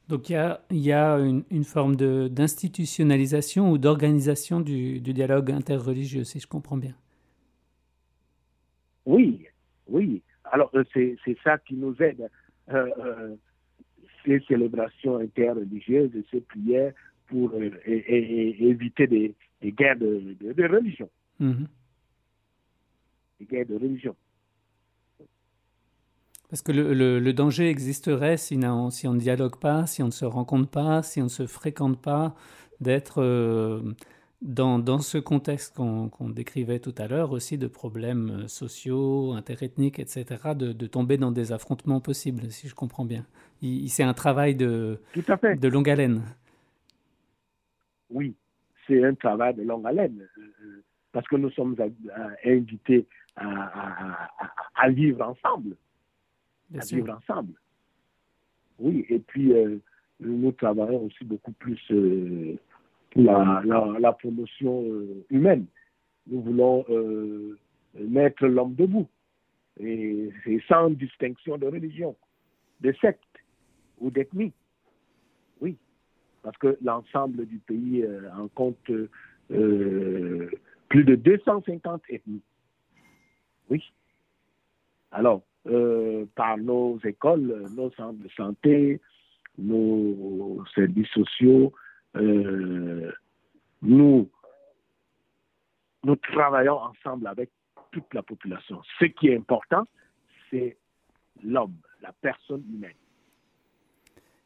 Donc 0.07 0.29
il 0.29 0.33
y 0.33 0.35
a, 0.35 0.61
il 0.69 0.79
y 0.79 0.91
a 0.91 1.19
une, 1.19 1.43
une, 1.49 1.63
forme 1.63 1.95
d'institutionnalisation 1.95 3.71
ou 3.71 3.77
d'organisation 3.77 4.59
du, 4.59 4.99
du, 4.99 5.13
dialogue 5.13 5.51
interreligieux, 5.51 6.23
si 6.23 6.39
je 6.39 6.47
comprends 6.47 6.77
bien. 6.77 6.95
Oui, 9.05 9.45
oui. 9.87 10.23
Alors 10.43 10.71
euh, 10.75 10.83
c'est 10.93 11.17
ça 11.43 11.57
qui 11.59 11.75
nous 11.75 11.95
aide. 12.01 12.27
Euh, 12.73 12.89
euh, 12.99 13.35
ces 14.23 14.39
célébrations 14.47 15.17
interreligieuses 15.17 16.15
et 16.15 16.23
ces 16.29 16.41
prières 16.41 16.93
pour 17.25 17.51
euh, 17.55 17.71
éviter 17.87 19.07
des, 19.07 19.33
des, 19.63 19.71
guerres 19.71 19.97
de, 19.97 20.35
de, 20.39 20.67
religion. 20.67 21.09
Mm-hmm. 21.41 21.67
Des 23.39 23.45
guerres 23.47 23.65
de 23.65 23.73
religion. 23.73 24.15
Parce 26.51 26.61
que 26.61 26.71
le, 26.71 27.19
le, 27.19 27.33
danger 27.33 27.67
existerait 27.67 28.37
si 28.37 28.59
on, 28.63 28.91
si 28.91 29.07
on, 29.07 29.13
ne 29.13 29.19
dialogue 29.19 29.57
pas, 29.57 29.87
si 29.87 30.03
on 30.03 30.07
ne 30.07 30.11
se 30.11 30.25
rencontre 30.25 30.69
pas, 30.69 31.01
si 31.01 31.19
on 31.19 31.23
ne 31.23 31.29
se 31.29 31.47
fréquente 31.47 31.99
pas, 31.99 32.35
d'être 32.79 33.23
dans, 34.41 34.79
dans, 34.79 34.99
ce 34.99 35.17
contexte 35.17 35.75
qu'on 35.75 36.29
décrivait 36.29 36.79
tout 36.79 36.95
à 36.97 37.07
l'heure 37.07 37.31
aussi 37.31 37.57
de 37.57 37.67
problèmes 37.67 38.47
sociaux, 38.47 39.33
interethniques, 39.33 39.99
etc., 39.99 40.25
de, 40.55 40.71
de, 40.71 40.87
tomber 40.87 41.17
dans 41.17 41.31
des 41.31 41.51
affrontements 41.51 41.99
possibles, 42.01 42.49
si 42.51 42.67
je 42.67 42.75
comprends 42.75 43.05
bien. 43.05 43.25
C'est 43.87 44.03
un 44.03 44.13
travail 44.13 44.55
de, 44.55 44.99
de 45.15 45.67
longue 45.67 45.89
haleine. 45.89 46.23
Oui, 48.09 48.35
c'est 48.87 49.03
un 49.03 49.13
travail 49.13 49.53
de 49.53 49.63
longue 49.63 49.85
haleine, 49.85 50.27
euh, 50.37 50.83
parce 51.11 51.27
que 51.27 51.35
nous 51.35 51.51
sommes 51.51 51.75
invités 52.43 53.05
à, 53.35 53.47
à, 53.47 54.29
à, 54.75 54.89
vivre 54.89 55.21
ensemble 55.21 55.75
à 56.77 56.85
vivre 56.85 57.17
ensemble. 57.17 57.53
Oui, 58.79 59.05
et 59.09 59.19
puis 59.19 59.53
euh, 59.53 59.77
nous 60.19 60.51
travaillons 60.53 61.05
aussi 61.05 61.23
beaucoup 61.23 61.51
plus 61.51 61.79
euh, 61.91 62.57
la, 63.15 63.61
la, 63.99 64.13
promotion 64.13 64.83
euh, 64.83 65.25
humaine. 65.29 65.65
Nous 66.27 66.41
voulons 66.41 66.85
mettre 67.95 68.45
l'homme 68.45 68.75
debout, 68.75 69.07
et, 69.79 70.29
sans 70.67 70.91
distinction 70.91 71.57
de 71.57 71.65
religion, 71.65 72.15
de 72.81 72.93
secte 73.01 73.23
ou 73.99 74.11
d'ethnie. 74.11 74.53
Oui, 75.61 75.77
parce 76.43 76.57
que 76.57 76.77
l'ensemble 76.83 77.45
du 77.47 77.57
pays 77.57 78.05
en 78.37 78.47
compte 78.49 78.91
plus 80.91 81.03
de 81.03 81.15
250 81.15 82.03
ethnies. 82.09 82.43
Oui. 83.69 83.83
Alors, 85.11 85.41
euh, 85.67 86.25
par 86.35 86.57
nos 86.57 86.99
écoles, 87.03 87.67
nos 87.75 87.91
centres 87.91 88.21
de 88.23 88.29
santé, 88.29 88.99
nos 89.57 90.63
services 90.73 91.09
sociaux. 91.09 91.71
Euh, 92.15 93.11
nous, 93.81 94.29
nous 96.03 96.15
travaillons 96.15 96.77
ensemble 96.77 97.27
avec 97.27 97.49
toute 97.91 98.13
la 98.13 98.23
population. 98.23 98.81
Ce 98.99 99.05
qui 99.05 99.27
est 99.27 99.37
important, 99.37 99.87
c'est 100.49 100.77
l'homme, 101.43 101.75
la 102.01 102.13
personne 102.21 102.63
humaine. 102.73 102.93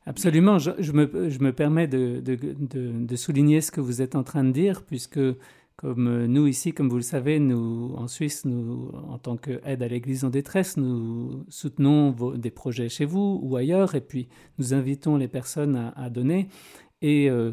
Absolument. 0.06 0.60
Je, 0.60 0.92
me, 0.92 1.30
je 1.30 1.40
me, 1.40 1.52
permets 1.52 1.88
de, 1.88 2.20
de, 2.20 2.36
de, 2.36 3.16
souligner 3.16 3.62
ce 3.62 3.72
que 3.72 3.82
vous 3.82 4.04
êtes 4.04 4.16
en 4.16 4.24
train 4.24 4.44
de 4.44 4.52
dire, 4.52 4.86
puisque 4.86 5.20
comme 5.78 6.26
nous 6.26 6.48
ici, 6.48 6.74
comme 6.74 6.88
vous 6.88 6.96
le 6.96 7.02
savez, 7.02 7.40
nous 7.40 7.94
en 7.98 8.08
Suisse, 8.08 8.46
nous, 8.46 8.92
en 9.10 9.18
tant 9.18 9.36
qu'aide 9.36 9.84
à 9.84 9.88
l'Église 9.88 10.24
en 10.24 10.30
détresse, 10.30 10.78
nous 10.78 11.44
soutenons 11.50 12.12
des 12.36 12.50
projets 12.50 12.88
chez 12.88 13.04
vous 13.04 13.40
ou 13.44 13.58
ailleurs, 13.58 13.94
et 13.96 14.02
puis 14.02 14.30
nous 14.58 14.74
invitons 14.74 15.18
les 15.18 15.28
personnes 15.28 15.92
à, 15.96 16.10
donner. 16.10 16.48
Et 17.06 17.30
euh, 17.30 17.52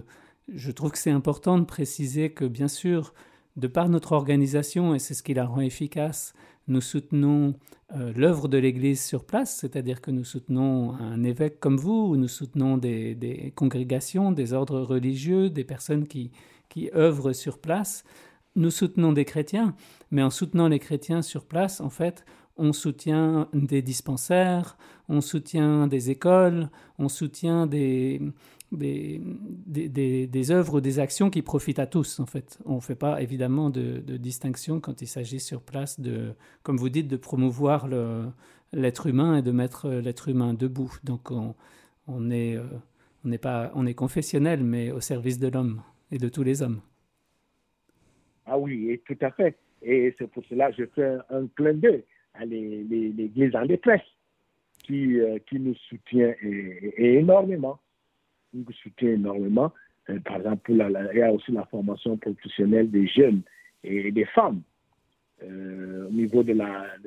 je 0.49 0.71
trouve 0.71 0.92
que 0.92 0.99
c'est 0.99 1.11
important 1.11 1.59
de 1.59 1.66
préciser 1.66 2.31
que, 2.31 2.46
bien 2.46 2.68
sûr, 2.68 3.12
de 3.57 3.66
par 3.66 3.90
notre 3.90 4.12
organisation, 4.12 4.94
et 4.94 4.98
c'est 4.98 5.12
ce 5.12 5.22
qui 5.22 5.35
la 5.35 5.44
rend 5.44 5.61
efficace, 5.61 6.33
nous 6.68 6.81
soutenons 6.81 7.55
euh, 7.94 8.14
l'œuvre 8.16 8.48
de 8.48 8.57
l'Église 8.57 9.05
sur 9.05 9.27
place, 9.27 9.59
c'est-à-dire 9.59 10.00
que 10.00 10.11
nous 10.11 10.24
soutenons 10.24 10.94
un 10.94 11.22
évêque 11.22 11.61
comme 11.61 11.77
vous, 11.77 12.16
nous 12.16 12.29
soutenons 12.29 12.79
des, 12.79 13.14
des 13.14 13.53
congrégations, 13.55 14.33
des 14.33 14.55
ordres 14.55 14.81
religieux, 14.81 15.50
des 15.50 15.64
personnes 15.64 16.09
qui, 16.09 16.31
qui 16.70 16.88
œuvrent 16.94 17.35
sur 17.35 17.59
place. 17.59 18.05
Nous 18.57 18.70
soutenons 18.70 19.12
des 19.12 19.27
chrétiens, 19.27 19.74
mais 20.11 20.22
en 20.22 20.31
soutenant 20.31 20.68
les 20.68 20.79
chrétiens 20.79 21.20
sur 21.20 21.44
place, 21.44 21.83
en 21.83 21.90
fait, 21.90 22.24
on 22.57 22.72
soutient 22.72 23.48
des 23.53 23.83
dispensaires, 23.83 24.79
on 25.11 25.20
soutient 25.20 25.87
des 25.88 26.09
écoles, 26.09 26.70
on 26.98 27.11
soutient 27.11 27.66
des, 27.66 28.22
des, 28.72 29.20
des, 29.66 30.26
des, 30.26 30.50
œuvres 30.50 30.74
ou 30.74 30.80
des 30.80 30.98
actions 30.98 31.30
qui 31.30 31.42
profitent 31.42 31.78
à 31.78 31.87
tous, 31.87 32.20
en 32.20 32.26
fait. 32.26 32.58
On 32.64 32.76
ne 32.76 32.80
fait 32.80 32.94
pas 32.94 33.20
évidemment 33.22 33.70
de, 33.70 34.00
distinction 34.16 34.80
quand 34.80 35.02
il 35.02 35.06
s'agit 35.06 35.40
sur 35.40 35.62
place 35.62 36.00
de, 36.00 36.32
comme 36.62 36.76
vous 36.76 36.88
dites, 36.88 37.08
de 37.08 37.16
promouvoir 37.16 37.88
l'être 38.72 39.06
humain 39.06 39.38
et 39.38 39.42
de 39.42 39.52
mettre 39.52 39.88
l'être 39.88 40.28
humain 40.28 40.54
debout. 40.54 40.94
Donc 41.04 41.30
on, 41.30 41.54
on 42.08 42.30
est, 42.30 42.56
euh, 42.56 42.64
on 43.24 43.28
n'est 43.28 43.38
pas, 43.38 43.70
on 43.74 43.87
est 43.87 43.94
confessionnel, 43.94 44.62
mais 44.62 44.90
au 44.90 45.00
service 45.00 45.38
de 45.38 45.48
l'homme 45.48 45.82
et 46.11 46.18
de 46.18 46.28
tous 46.28 46.42
les 46.42 46.62
hommes. 46.62 46.80
Ah 48.46 48.58
oui, 48.58 48.90
et 48.90 48.98
tout 48.98 49.18
à 49.20 49.30
fait. 49.30 49.56
Et 49.82 50.14
c'est 50.18 50.28
pour 50.28 50.44
cela 50.46 50.70
que 50.70 50.76
je 50.78 50.85
fais 50.94 51.16
un 51.30 51.46
clin 51.56 51.74
d'œil 51.74 52.04
à 52.35 52.44
l'Église 52.44 53.54
en 53.54 53.66
détresse 53.66 54.02
qui, 54.85 55.20
euh, 55.20 55.38
qui 55.48 55.61
nous 55.61 55.74
soutient 55.88 56.35
énormément. 56.96 57.78
Nous 58.53 58.65
soutient 58.83 59.11
énormément. 59.11 59.73
Euh, 60.11 60.19
par 60.21 60.37
exemple, 60.37 60.73
il 60.73 61.17
y 61.17 61.23
a 61.23 61.33
aussi 61.33 61.53
la 61.53 61.65
formation 61.67 62.17
professionnelle 62.17 62.91
des 62.91 63.07
jeunes 63.07 63.43
et 63.85 64.11
des 64.12 64.27
femmes. 64.27 64.62
Euh, 65.43 66.07
au 66.09 66.12
niveau 66.12 66.43
de 66.43 66.55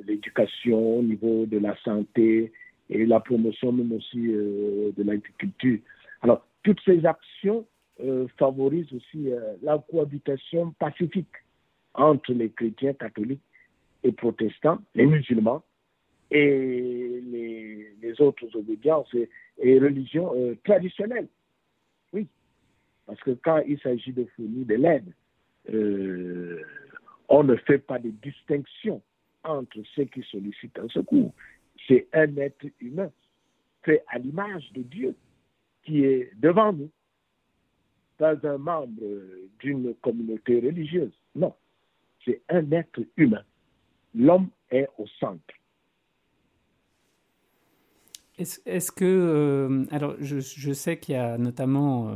l'éducation, 0.05 0.99
au 0.99 1.03
niveau 1.03 1.45
de 1.45 1.57
la 1.57 1.75
santé 1.83 2.51
et 2.89 3.05
la 3.05 3.19
promotion 3.19 3.71
même 3.71 3.91
aussi 3.93 4.27
de 4.27 5.03
l'agriculture. 5.03 5.79
Alors, 6.21 6.45
toutes 6.63 6.81
ces 6.83 7.05
actions 7.05 7.65
euh, 8.01 8.27
favorise 8.37 8.91
aussi 8.91 9.31
euh, 9.31 9.55
la 9.61 9.77
cohabitation 9.89 10.71
pacifique 10.77 11.31
entre 11.93 12.33
les 12.33 12.49
chrétiens 12.49 12.93
catholiques 12.93 13.39
et 14.03 14.11
protestants, 14.11 14.79
les 14.95 15.05
musulmans 15.05 15.63
et 16.29 17.21
les, 17.23 18.15
autres 18.19 18.53
obédiences 18.53 19.13
et, 19.61 19.79
religions 19.79 20.33
euh, 20.35 20.55
traditionnelles. 20.65 21.27
Oui, 22.15 22.27
parce 23.05 23.19
que 23.19 23.31
quand 23.31 23.59
il 23.67 23.77
s'agit 23.79 24.13
de 24.13 24.25
fournir 24.35 24.65
de 24.65 24.75
l'aide, 24.75 25.13
on 27.27 27.43
ne 27.43 27.55
fait 27.57 27.79
pas 27.79 27.99
de 27.99 28.09
distinction 28.09 29.01
entre 29.43 29.77
ceux 29.93 30.05
qui 30.05 30.23
sollicitent 30.23 30.79
un 30.79 30.87
secours. 30.87 31.33
C'est 31.87 32.07
un 32.13 32.37
être 32.37 32.65
humain 32.79 33.11
fait 33.83 34.03
à 34.07 34.17
l'image 34.17 34.71
de 34.73 34.81
Dieu 34.81 35.15
qui 35.83 36.03
est 36.03 36.31
devant 36.39 36.73
nous 36.73 36.89
pas 38.17 38.35
un 38.47 38.57
membre 38.57 39.03
d'une 39.59 39.93
communauté 39.95 40.61
religieuse. 40.61 41.13
Non, 41.35 41.53
c'est 42.23 42.41
un 42.47 42.71
être 42.71 43.01
humain. 43.17 43.43
L'homme 44.15 44.49
est 44.71 44.87
au 44.97 45.05
centre. 45.19 45.53
Est-ce 48.37 48.91
que, 48.91 49.05
euh, 49.05 49.85
alors 49.91 50.15
je, 50.19 50.73
sais 50.73 50.97
qu'il 50.97 51.15
y 51.15 51.17
a 51.17 51.37
notamment 51.37 52.09
euh, 52.09 52.13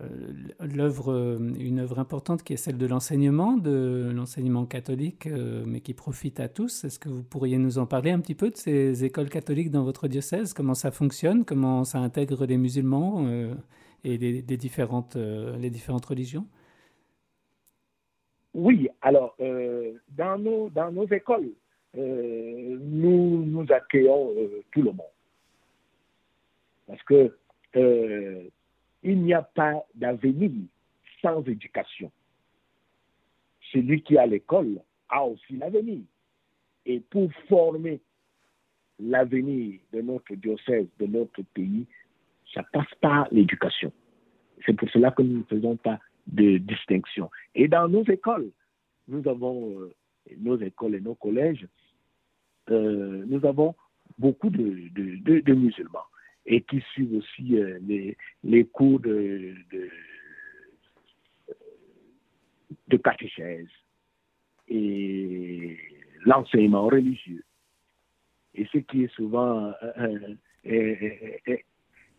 euh, 0.00 1.38
une 1.56 1.78
œuvre 1.78 2.00
importante 2.00 2.42
qui 2.42 2.52
est 2.52 2.56
celle 2.56 2.78
de 2.78 2.86
l'enseignement, 2.86 3.56
de 3.56 4.10
l'enseignement 4.12 4.66
catholique, 4.66 5.28
mais 5.66 5.80
qui 5.80 5.94
profite 5.94 6.40
à 6.40 6.48
tous. 6.48 6.82
Est-ce 6.82 6.98
que 6.98 7.08
vous 7.08 7.22
pourriez 7.22 7.58
nous 7.58 7.78
en 7.78 7.86
parler 7.86 8.10
un 8.10 8.18
petit 8.18 8.34
peu 8.34 8.50
de 8.50 8.56
ces 8.56 9.04
écoles 9.04 9.28
catholiques 9.28 9.70
dans 9.70 9.84
votre 9.84 10.08
diocèse? 10.08 10.52
Comment 10.52 10.74
ça 10.74 10.90
fonctionne? 10.90 11.44
Comment 11.44 11.84
ça 11.84 11.98
intègre 11.98 12.44
les 12.44 12.56
musulmans 12.56 13.24
et 14.02 14.18
des, 14.18 14.42
différentes, 14.56 15.14
les 15.14 15.70
différentes 15.70 16.06
religions? 16.06 16.46
Oui, 18.52 18.88
alors, 19.00 19.36
dans, 20.08 20.38
nos, 20.38 20.70
dans 20.70 20.90
nos 20.90 21.06
écoles, 21.06 21.52
nous, 21.94 23.44
nous 23.44 23.66
accueillons 23.70 24.32
tout 24.72 24.82
le 24.82 24.90
monde. 24.90 25.06
Parce 26.86 27.02
que 27.02 27.36
il 29.02 29.22
n'y 29.22 29.34
a 29.34 29.42
pas 29.42 29.84
d'avenir 29.94 30.50
sans 31.20 31.42
éducation. 31.44 32.10
Celui 33.72 34.02
qui 34.02 34.16
a 34.16 34.26
l'école 34.26 34.80
a 35.08 35.24
aussi 35.24 35.56
l'avenir. 35.56 36.00
Et 36.86 37.00
pour 37.00 37.30
former 37.48 38.00
l'avenir 38.98 39.80
de 39.92 40.00
notre 40.00 40.34
diocèse, 40.34 40.86
de 40.98 41.06
notre 41.06 41.42
pays, 41.54 41.86
ça 42.54 42.62
passe 42.62 42.92
par 43.00 43.28
l'éducation. 43.30 43.92
C'est 44.64 44.72
pour 44.72 44.88
cela 44.90 45.10
que 45.10 45.22
nous 45.22 45.38
ne 45.38 45.44
faisons 45.44 45.76
pas 45.76 45.98
de 46.26 46.58
distinction. 46.58 47.30
Et 47.54 47.68
dans 47.68 47.88
nos 47.88 48.04
écoles, 48.04 48.50
nous 49.08 49.26
avons, 49.28 49.80
euh, 49.80 49.94
nos 50.38 50.58
écoles 50.58 50.94
et 50.94 51.00
nos 51.00 51.14
collèges, 51.14 51.66
euh, 52.70 53.24
nous 53.26 53.44
avons 53.46 53.74
beaucoup 54.18 54.50
de, 54.50 55.52
musulmans. 55.52 56.06
Et 56.46 56.62
qui 56.62 56.80
suivent 56.92 57.16
aussi 57.16 57.56
les, 57.86 58.16
les, 58.44 58.64
cours 58.64 59.00
de, 59.00 59.54
de, 59.72 59.90
de 62.88 62.96
catéchèse 62.96 63.68
et 64.68 65.78
l'enseignement 66.24 66.86
religieux. 66.86 67.44
Et 68.54 68.66
ce 68.72 68.78
qui 68.78 69.04
est 69.04 69.12
souvent 69.14 69.72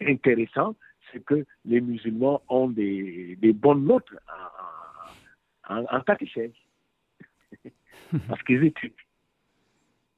intéressant, 0.02 0.76
c'est 1.12 1.24
que 1.24 1.46
les 1.66 1.82
musulmans 1.82 2.42
ont 2.50 2.70
des, 2.70 3.38
des 3.38 3.54
bonnes 3.54 3.86
notes 3.86 4.14
en, 5.70 5.84
en, 5.86 6.02
catéchèse. 6.02 6.52
parce 8.28 8.44
qu'ils 8.44 8.64
étudient. 8.66 8.96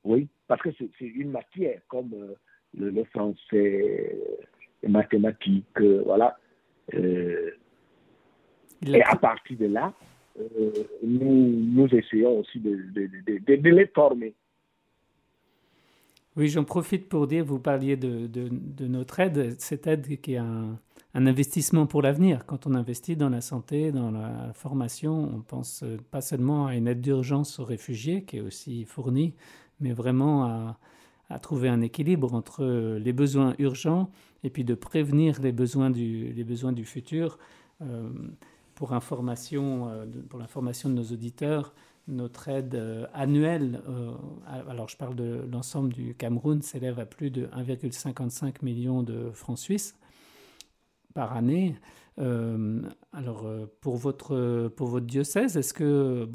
Oui, 0.03 0.27
parce 0.47 0.61
que 0.61 0.69
c'est 0.77 1.05
une 1.05 1.31
matière 1.31 1.81
comme 1.87 2.35
euh, 2.77 2.91
le, 2.91 3.03
français, 3.05 4.15
les 4.83 4.89
mathématiques, 4.89 5.65
euh, 5.79 6.01
voilà. 6.05 6.37
Euh, 6.93 7.51
et 8.85 9.03
à 9.03 9.15
partir 9.15 9.57
de 9.57 9.65
là, 9.65 9.93
nous, 11.03 11.47
nous 11.73 11.87
essayons 11.93 12.39
aussi 12.39 12.59
de, 12.59 12.75
de, 12.93 13.55
de 13.55 13.69
les 13.69 13.87
former. 13.87 14.33
Oui, 16.37 16.47
j'en 16.47 16.63
profite 16.63 17.09
pour 17.09 17.27
dire, 17.27 17.43
vous 17.43 17.59
parliez 17.59 17.97
de, 17.97 18.27
de, 18.27 18.87
notre 18.87 19.19
aide, 19.19 19.59
cette 19.59 19.85
aide 19.87 20.21
qui 20.21 20.35
est 20.35 20.37
un, 20.37 20.79
un 21.13 21.27
investissement 21.27 21.87
pour 21.87 22.01
l'avenir. 22.01 22.45
Quand 22.45 22.67
on 22.67 22.73
investit 22.73 23.17
dans 23.17 23.27
la 23.27 23.41
santé, 23.41 23.91
dans 23.91 24.11
la 24.11 24.53
formation, 24.53 25.29
on 25.35 25.41
pense 25.41 25.83
pas 26.09 26.21
seulement 26.21 26.67
à 26.67 26.75
une 26.75 26.87
aide 26.87 27.01
d'urgence 27.01 27.59
aux 27.59 27.65
réfugiés 27.65 28.23
qui 28.23 28.37
est 28.37 28.41
aussi 28.41 28.85
fournie, 28.85 29.33
mais 29.81 29.91
vraiment 29.91 30.45
à, 30.45 30.79
à, 31.29 31.39
trouver 31.39 31.69
un 31.69 31.81
équilibre 31.81 32.33
entre 32.33 32.65
les 32.97 33.13
besoins 33.13 33.55
urgents 33.59 34.09
et 34.43 34.49
puis 34.49 34.63
de 34.63 34.73
prévenir 34.73 35.41
les 35.41 35.51
besoins 35.51 35.89
du, 35.89 36.33
les 36.33 36.43
besoins 36.43 36.71
du 36.71 36.85
futur. 36.85 37.37
Euh, 37.81 38.09
euh, 38.81 40.05
pour 40.29 40.39
l'information 40.39 40.89
de 40.89 40.93
nos 40.93 41.03
auditeurs, 41.03 41.73
notre 42.09 42.47
aide 42.47 42.75
euh, 42.75 43.05
annuelle, 43.13 43.81
euh, 43.87 44.13
alors 44.67 44.89
je 44.89 44.97
parle 44.97 45.15
de 45.15 45.45
l'ensemble 45.51 45.93
du 45.93 46.15
Cameroun, 46.15 46.61
s'élève 46.61 46.99
à 46.99 47.05
plus 47.05 47.29
de 47.29 47.47
1,55 47.47 48.63
million 48.63 49.03
de 49.03 49.31
francs 49.31 49.59
suisses 49.59 49.95
par 51.13 51.35
année. 51.35 51.75
Euh, 52.19 52.81
alors 53.13 53.49
pour 53.81 53.95
votre, 53.95 54.67
pour 54.75 54.87
votre 54.87 55.05
diocèse, 55.05 55.55
est-ce 55.55 55.73
que 55.73 56.27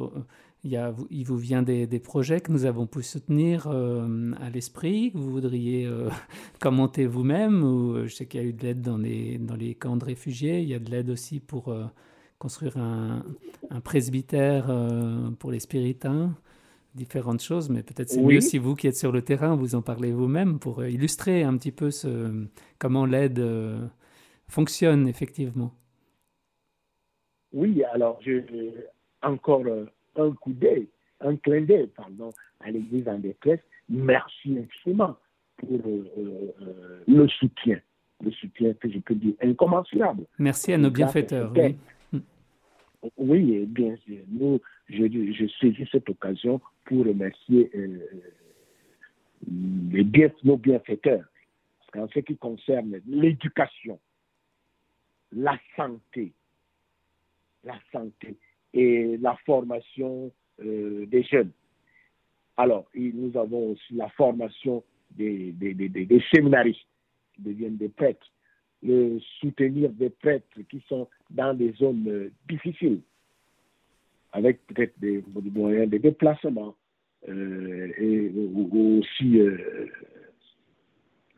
il, 0.64 0.70
y 0.70 0.76
a, 0.76 0.94
il, 1.10 1.24
vous 1.24 1.36
vient 1.36 1.62
des, 1.62 1.86
des, 1.86 2.00
projets 2.00 2.40
que 2.40 2.50
nous 2.50 2.64
avons 2.64 2.86
pu 2.86 3.02
soutenir 3.02 3.68
à 3.68 4.50
l'esprit, 4.50 5.12
que 5.12 5.18
vous 5.18 5.30
voudriez 5.30 5.88
commenter 6.60 7.06
vous-même 7.06 7.62
ou, 7.62 8.06
Je 8.06 8.14
sais 8.14 8.26
qu'il 8.26 8.40
y 8.40 8.44
a 8.44 8.46
eu 8.46 8.52
de 8.52 8.62
l'aide 8.62 8.80
dans 8.80 8.98
les, 8.98 9.38
dans 9.38 9.56
les 9.56 9.74
camps 9.74 9.96
de 9.96 10.04
réfugiés, 10.04 10.60
il 10.60 10.68
y 10.68 10.74
a 10.74 10.78
de 10.78 10.90
l'aide 10.90 11.10
aussi 11.10 11.38
pour 11.38 11.72
construire 12.44 12.76
un, 12.76 13.24
presbytère 13.82 14.66
euh, 14.68 15.30
pour 15.38 15.50
les 15.50 15.60
spiritains, 15.60 16.36
différentes 16.94 17.40
choses, 17.40 17.70
mais 17.70 17.82
peut-être 17.82 18.10
c'est 18.10 18.20
mieux 18.22 18.42
si 18.42 18.58
vous 18.58 18.74
qui 18.74 18.86
êtes 18.86 18.98
sur 18.98 19.12
le 19.12 19.22
terrain, 19.22 19.56
vous 19.56 19.74
en 19.74 19.80
parlez 19.80 20.12
vous-même 20.12 20.58
pour 20.58 20.80
euh, 20.80 20.90
illustrer 20.90 21.42
un 21.42 21.56
petit 21.56 21.72
peu 21.72 21.90
ce, 21.90 22.46
comment 22.78 23.06
l'aide 23.06 23.38
euh, 23.38 23.86
fonctionne 24.46 25.08
effectivement. 25.08 25.72
Oui, 27.54 27.82
alors 27.84 28.20
je, 28.20 28.42
encore 29.22 29.62
un 30.16 30.32
coup 30.32 30.52
d'œil, 30.52 30.88
un 31.20 31.36
clin 31.36 31.62
d'œil, 31.62 31.88
pardon, 31.88 32.30
à 32.60 32.70
l'Église 32.70 33.08
en 33.08 33.18
détresse. 33.18 33.60
Merci 33.88 34.58
infiniment 34.58 35.16
pour 35.56 35.80
le 37.06 37.28
soutien, 37.28 37.80
le 38.22 38.30
soutien 38.32 38.74
que 38.74 38.90
je 38.90 38.98
peux 38.98 39.14
dire 39.14 39.34
incommensurable. 39.42 40.24
Merci 40.38 40.72
à 40.72 40.78
nos 40.78 40.90
bienfaiteurs. 40.90 41.52
Oui. 41.54 41.76
Oui, 43.18 43.66
bien 43.66 43.96
sûr. 43.96 44.20
Nous, 44.28 44.60
je, 44.88 45.04
je 45.04 45.46
saisis 45.60 45.86
cette 45.92 46.08
occasion 46.08 46.60
pour 46.86 47.04
remercier 47.04 47.70
euh, 47.74 47.98
les 49.92 50.04
bien, 50.04 50.30
nos 50.42 50.56
bienfaiteurs. 50.56 51.24
Qu'en 51.92 52.08
ce 52.08 52.20
qui 52.20 52.36
concerne 52.36 53.00
l'éducation, 53.06 54.00
la 55.32 55.58
santé, 55.76 56.32
la 57.62 57.78
santé 57.92 58.36
et 58.74 59.16
la 59.18 59.36
formation 59.46 60.30
euh, 60.62 61.06
des 61.06 61.22
jeunes. 61.22 61.52
Alors, 62.56 62.86
nous 62.94 63.36
avons 63.36 63.70
aussi 63.70 63.94
la 63.94 64.10
formation 64.10 64.84
des, 65.10 65.52
des, 65.52 65.72
des, 65.74 65.88
des 65.88 66.22
séminaristes 66.32 66.86
qui 67.34 67.42
deviennent 67.42 67.76
des 67.76 67.88
prêtres 67.88 68.30
le 68.84 69.18
soutenir 69.40 69.90
des 69.90 70.10
prêtres 70.10 70.60
qui 70.68 70.84
sont 70.88 71.08
dans 71.30 71.54
des 71.54 71.72
zones 71.72 72.06
euh, 72.08 72.30
difficiles, 72.48 73.00
avec 74.32 74.64
peut-être 74.66 74.98
des, 75.00 75.24
moyens 75.26 75.90
de 75.90 75.98
déplacement 75.98 76.76
euh, 77.28 78.30
aussi 78.72 79.40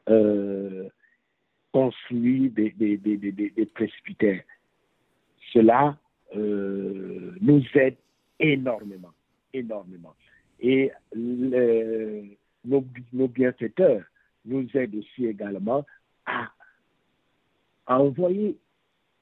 euh, 0.08 0.88
construire 1.72 2.50
des, 2.50 2.70
des. 2.72 2.98
Cela 5.52 5.96
nous 6.34 7.62
aide 7.74 7.96
énormément, 8.38 9.12
énormément. 9.52 10.14
Et 10.60 10.90
nos, 11.14 12.80
bienfaiteurs 13.28 14.04
nous 14.44 14.68
aident 14.74 14.96
aussi 14.96 15.26
également 15.26 15.84
à 16.26 18.00
envoyer 18.00 18.56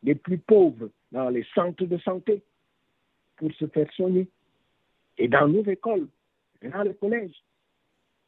les 0.03 0.15
plus 0.15 0.39
pauvres 0.39 0.91
dans 1.13 1.29
les 1.29 1.47
centres 1.55 1.85
de 1.85 1.99
santé 1.99 2.43
pour 3.37 3.53
se 3.53 3.67
faire 3.67 3.91
soigner, 3.93 4.29
et 5.19 5.29
dans 5.29 5.49
nos 5.49 5.65
écoles, 5.65 6.09
dans 6.63 6.83
les 6.83 6.95
collèges. 6.95 7.43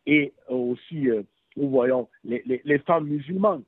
Et 0.07 0.33
aussi, 0.49 1.11
euh, 1.11 1.23
nous 1.57 1.69
voyons 1.69 2.09
les, 2.25 2.43
les, 2.65 2.79
femmes 2.81 3.07
musulmanes, 3.07 3.63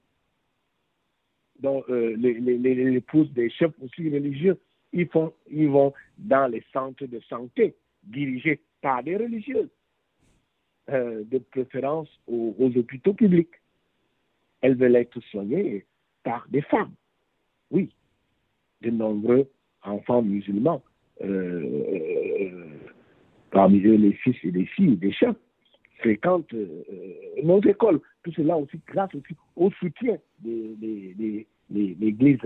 dont 1.60 1.84
euh, 1.88 2.16
les, 2.16 2.34
les, 2.34 2.96
épouses 2.96 3.32
des 3.32 3.50
chefs 3.50 3.72
aussi 3.82 4.08
religieux, 4.08 4.58
ils, 4.92 5.68
vont 5.68 5.92
dans 6.18 6.50
les 6.50 6.64
centres 6.72 7.06
de 7.06 7.20
santé 7.28 7.74
dirigés 8.02 8.60
par 8.80 9.02
des 9.02 9.16
religieux, 9.16 9.70
euh, 10.90 11.24
de 11.24 11.38
préférence 11.38 12.08
aux, 12.26 12.54
aux 12.58 12.76
hôpitaux 12.76 13.14
publics. 13.14 13.54
Elles 14.60 14.76
veulent 14.76 14.96
être 14.96 15.20
soignées 15.30 15.84
par 16.22 16.46
des 16.48 16.62
femmes. 16.62 16.94
Oui, 17.70 17.92
de 18.80 18.90
nombreux 18.90 19.48
enfants 19.82 20.22
musulmans, 20.22 20.82
euh, 21.22 21.84
euh, 22.42 22.66
parmi 23.50 23.80
eux 23.80 23.96
les 23.96 24.12
fils 24.12 24.36
et 24.44 24.50
les 24.50 24.66
filles 24.66 24.96
des 24.96 25.12
chefs, 25.12 25.36
fréquentent 25.98 26.54
nos 27.42 27.60
écoles. 27.62 28.00
Tout 28.22 28.32
cela 28.32 28.56
aussi 28.56 28.80
grâce 28.86 29.14
aussi 29.14 29.34
au 29.56 29.70
soutien 29.72 30.16
de, 30.40 30.76
l'Église 31.70 32.38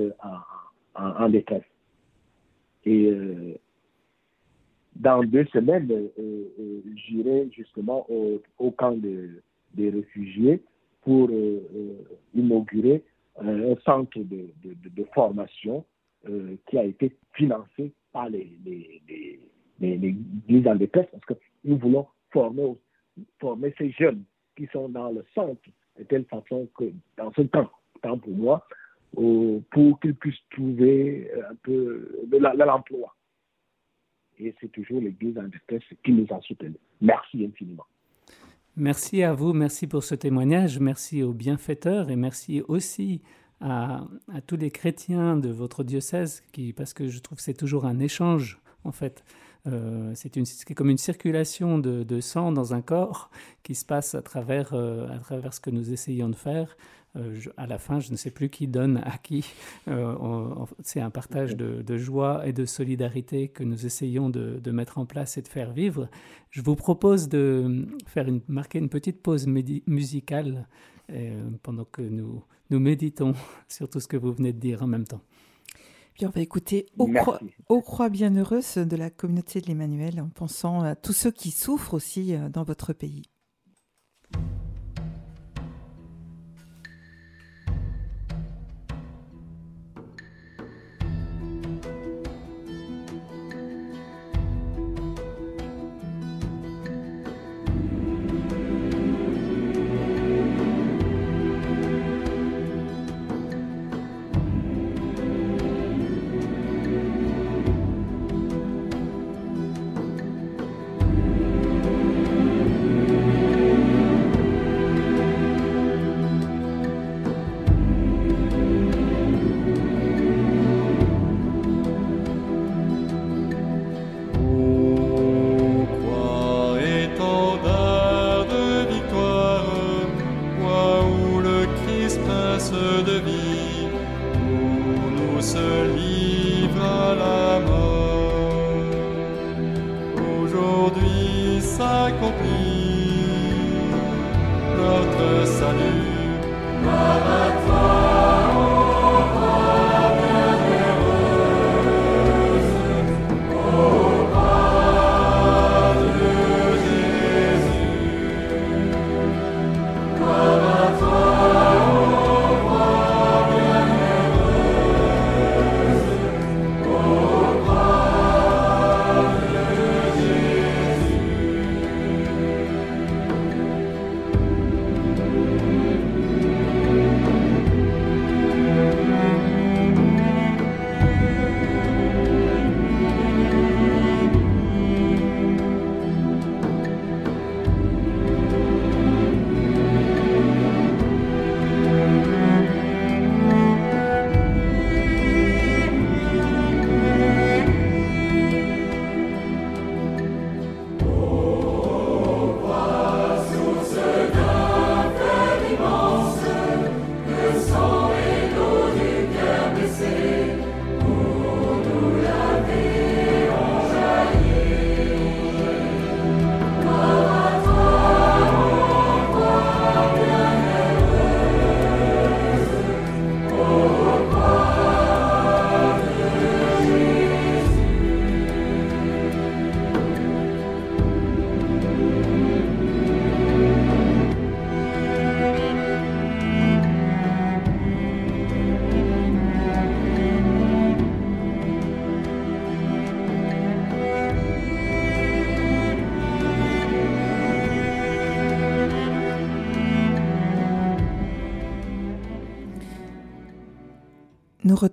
en, 0.95 1.25
en, 1.25 1.29
détresse. 1.29 1.63
Et 2.85 3.13
dans 4.97 5.23
deux 5.23 5.45
semaines, 5.47 5.89
j'irai 6.97 7.49
justement 7.53 8.07
au, 8.11 8.71
camp 8.73 8.97
des 8.97 9.91
réfugiés 9.91 10.63
pour 11.03 11.31
inaugurer 12.35 13.03
un 13.41 13.75
centre 13.85 14.19
de, 14.19 14.51
de, 14.63 14.75
de 14.89 15.05
formation 15.15 15.85
euh, 16.29 16.57
qui 16.69 16.79
a 16.79 16.85
été 16.85 17.17
financé 17.33 17.93
par 18.13 18.29
les, 18.29 18.57
les, 18.65 19.03
les, 19.81 20.15
les, 20.49 20.69
en 20.69 20.77
détresse 20.77 21.09
parce 21.11 21.25
que 21.25 21.35
nous 21.65 21.79
voulons 21.79 22.07
former, 22.31 22.77
former 23.41 23.75
ces 23.77 23.91
jeunes 23.91 24.23
qui 24.57 24.69
sont 24.73 24.89
dans 24.89 25.11
le 25.11 25.25
centre 25.35 25.61
de 25.99 26.05
telle 26.05 26.25
façon 26.27 26.69
que 26.77 26.93
dans 27.17 27.33
ce 27.33 27.43
temps, 27.43 27.69
temps 28.03 28.19
pour 28.19 28.37
moi, 28.37 28.65
euh, 28.71 28.77
pour 29.15 30.01
qu'ils 30.01 30.15
puissent 30.15 30.35
trouver 30.51 31.31
un 31.51 31.55
peu 31.63 32.27
de 32.27 32.65
l'emploi. 32.65 33.15
Et 34.39 34.55
c'est 34.61 34.73
toujours 34.73 35.01
l'Église 35.01 35.39
en 35.39 35.45
détresse 35.45 35.85
qui 36.05 36.13
nous 36.13 36.27
a 36.31 36.41
soutenus. 36.41 36.79
Merci 37.01 37.45
infiniment. 37.45 37.85
Merci 38.77 39.23
à 39.23 39.35
vous, 39.35 39.53
merci 39.53 39.87
pour 39.87 40.03
ce 40.03 40.15
témoignage, 40.15 40.81
merci 40.81 41.23
aux 41.23 41.35
bienfaiteurs 41.35 42.11
et 42.11 42.17
merci 42.17 42.63
aussi 42.69 43.21
à, 43.61 44.07
tous 44.47 44.57
les 44.57 44.71
chrétiens 44.71 45.37
de 45.37 45.51
votre 45.51 45.85
diocèse, 45.85 46.43
qui, 46.53 46.73
parce 46.73 46.95
que 46.95 47.09
je 47.09 47.19
trouve 47.21 47.37
que 47.37 47.45
c'est 47.45 47.53
toujours 47.53 47.85
un 47.85 47.99
échange 47.99 48.61
en 48.85 48.93
fait. 48.93 49.25
Euh, 49.67 50.13
c'est 50.15 50.75
comme 50.75 50.91
une 50.91 50.99
circulation 50.99 51.79
de, 51.79 52.21
sang 52.21 52.51
dans 52.51 52.75
un 52.75 52.81
corps 52.81 53.31
qui 53.63 53.75
se 53.75 53.85
passe 53.85 54.15
à 54.15 54.23
travers, 54.23 54.73
euh, 54.73 55.07
à 55.09 55.19
travers 55.19 55.55
ce 55.55 55.61
que 55.61 55.71
nous 55.71 55.93
essayons 55.93 56.29
de 56.29 56.35
faire. 56.35 56.77
Euh, 57.17 57.39
à 57.57 57.67
la 57.67 57.79
fin, 57.79 58.01
je 58.01 58.11
ne 58.11 58.17
sais 58.17 58.31
plus 58.31 58.49
qui 58.49 58.69
donne 58.69 58.99
à 59.05 59.19
qui. 59.19 59.45
c'est 60.83 61.01
un 61.01 61.11
partage 61.11 61.57
de, 61.57 61.97
joie 61.99 62.47
et 62.47 62.53
de 62.53 62.65
solidarité 62.65 63.49
que 63.49 63.65
nous 63.65 63.87
essayons 63.87 64.31
de, 64.31 64.59
de, 64.63 64.71
mettre 64.71 64.99
en 64.99 65.07
place 65.07 65.37
et 65.37 65.43
de 65.43 65.49
faire 65.49 65.73
vivre. 65.73 66.09
Je 66.51 66.63
vous 66.63 66.77
propose 66.77 67.29
de 67.29 67.87
faire 68.07 68.29
une, 68.29 68.41
marquer 68.49 68.79
une 68.79 68.89
petite 68.89 69.23
pause 69.23 69.47
musicale 69.47 70.67
pendant 71.63 71.85
que 71.85 72.01
nous, 72.01 72.43
nous 72.71 72.81
méditons 72.81 73.35
sur 73.69 73.91
tout 73.91 74.01
ce 74.01 74.09
que 74.09 74.17
vous 74.17 74.33
venez 74.33 74.53
de 74.53 74.59
dire 74.59 74.83
en 74.83 74.87
même 74.87 75.07
temps. 75.07 75.21
Puis 76.15 76.27
on 76.27 76.31
va 76.31 76.41
écouter 76.41 76.87
Ô 76.99 77.07
croix, 77.07 77.41
croix 77.83 78.09
bienheureuse 78.09 78.77
de 78.77 78.97
la 78.97 79.11
communauté 79.11 79.61
de 79.61 79.67
l'Emmanuel 79.67 80.21
en 80.21 80.29
pensant 80.29 80.83
à 80.83 80.95
tous 80.95 81.15
ceux 81.15 81.31
qui 81.31 81.51
souffrent 81.51 81.95
aussi 81.95 82.35
dans 82.51 82.65
votre 82.65 82.93
pays. 82.93 83.23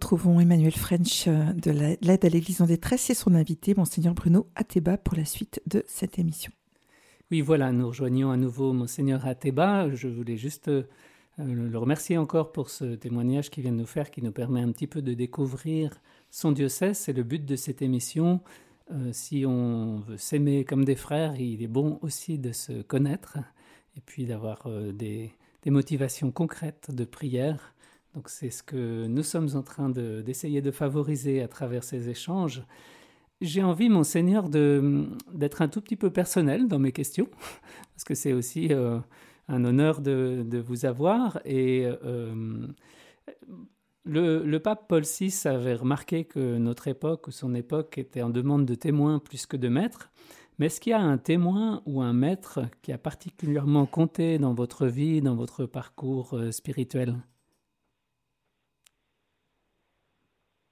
Retrouvons 0.09 0.39
Emmanuel 0.39 0.73
French 0.73 1.27
euh, 1.27 1.53
de 1.53 1.69
l'aide 1.69 2.25
à 2.25 2.29
l'Église 2.29 2.63
en 2.63 2.65
détresse 2.65 3.11
et 3.11 3.13
son 3.13 3.35
invité, 3.35 3.75
Monseigneur 3.75 4.15
Bruno 4.15 4.47
Ateba, 4.55 4.97
pour 4.97 5.15
la 5.15 5.23
suite 5.23 5.61
de 5.67 5.83
cette 5.85 6.17
émission. 6.17 6.51
Oui, 7.29 7.41
voilà, 7.41 7.71
nous 7.71 7.89
rejoignons 7.89 8.31
à 8.31 8.37
nouveau 8.37 8.73
Monseigneur 8.73 9.27
Ateba. 9.27 9.87
Je 9.93 10.07
voulais 10.07 10.35
juste 10.35 10.67
euh, 10.67 10.83
le 11.37 11.77
remercier 11.77 12.17
encore 12.17 12.51
pour 12.51 12.71
ce 12.71 12.95
témoignage 12.95 13.51
qu'il 13.51 13.61
vient 13.61 13.71
de 13.71 13.77
nous 13.77 13.85
faire, 13.85 14.09
qui 14.09 14.23
nous 14.23 14.31
permet 14.31 14.61
un 14.61 14.71
petit 14.71 14.87
peu 14.87 15.03
de 15.03 15.13
découvrir 15.13 16.01
son 16.31 16.53
diocèse. 16.53 16.97
C'est 16.97 17.13
le 17.13 17.21
but 17.21 17.45
de 17.45 17.55
cette 17.55 17.83
émission. 17.83 18.41
Euh, 18.91 19.11
si 19.13 19.45
on 19.45 19.99
veut 20.07 20.17
s'aimer 20.17 20.65
comme 20.65 20.85
des 20.85 20.95
frères, 20.95 21.39
il 21.39 21.61
est 21.61 21.67
bon 21.67 21.99
aussi 22.01 22.39
de 22.39 22.51
se 22.51 22.81
connaître 22.81 23.37
et 23.95 24.01
puis 24.01 24.25
d'avoir 24.25 24.67
des, 24.91 25.31
des 25.61 25.69
motivations 25.69 26.31
concrètes 26.31 26.89
de 26.89 27.05
prière 27.05 27.75
donc 28.19 28.27
c'est 28.27 28.49
ce 28.49 28.63
que 28.63 29.07
nous 29.07 29.23
sommes 29.23 29.47
en 29.55 29.63
train 29.63 29.87
d'essayer 29.89 30.61
de, 30.61 30.71
favoriser 30.71 31.41
à 31.41 31.47
travers 31.47 31.85
ces 31.85 32.09
échanges. 32.09 32.63
J'ai 33.39 33.63
envie, 33.63 33.87
monseigneur, 33.87 34.49
d'être 34.49 35.61
un 35.61 35.69
tout 35.69 35.79
petit 35.79 35.95
peu 35.95 36.09
personnel 36.09 36.67
dans 36.67 36.79
mes 36.79 36.91
questions, 36.91 37.29
parce 37.93 38.03
que 38.03 38.15
c'est 38.15 38.33
aussi 38.33 38.73
euh, 38.73 38.99
un 39.47 39.63
honneur 39.63 40.01
de, 40.01 40.61
vous 40.67 40.83
avoir. 40.83 41.39
Et 41.45 41.85
euh, 41.85 42.67
le, 44.03 44.43
le, 44.43 44.59
pape 44.59 44.89
Paul 44.89 45.03
VI 45.03 45.33
avait 45.45 45.75
remarqué 45.75 46.25
que 46.25 46.57
notre 46.57 46.89
époque, 46.89 47.27
ou 47.27 47.31
son 47.31 47.55
époque, 47.55 47.97
était 47.97 48.21
en 48.21 48.29
demande 48.29 48.65
de 48.65 48.75
témoins 48.75 49.19
plus 49.19 49.45
que 49.45 49.55
de 49.55 49.69
maîtres. 49.69 50.11
Mais 50.57 50.65
est-ce 50.65 50.81
qu'il 50.81 50.91
y 50.91 50.93
a 50.93 50.99
un 50.99 51.17
témoin 51.17 51.81
ou 51.85 52.01
un 52.01 52.11
maître 52.11 52.65
qui 52.81 52.91
a 52.91 52.97
particulièrement 52.97 53.85
compté 53.85 54.39
dans 54.39 54.53
votre 54.53 54.87
vie, 54.87 55.21
dans 55.21 55.35
votre 55.35 55.65
parcours 55.65 56.33
euh, 56.33 56.51
spirituel? 56.51 57.15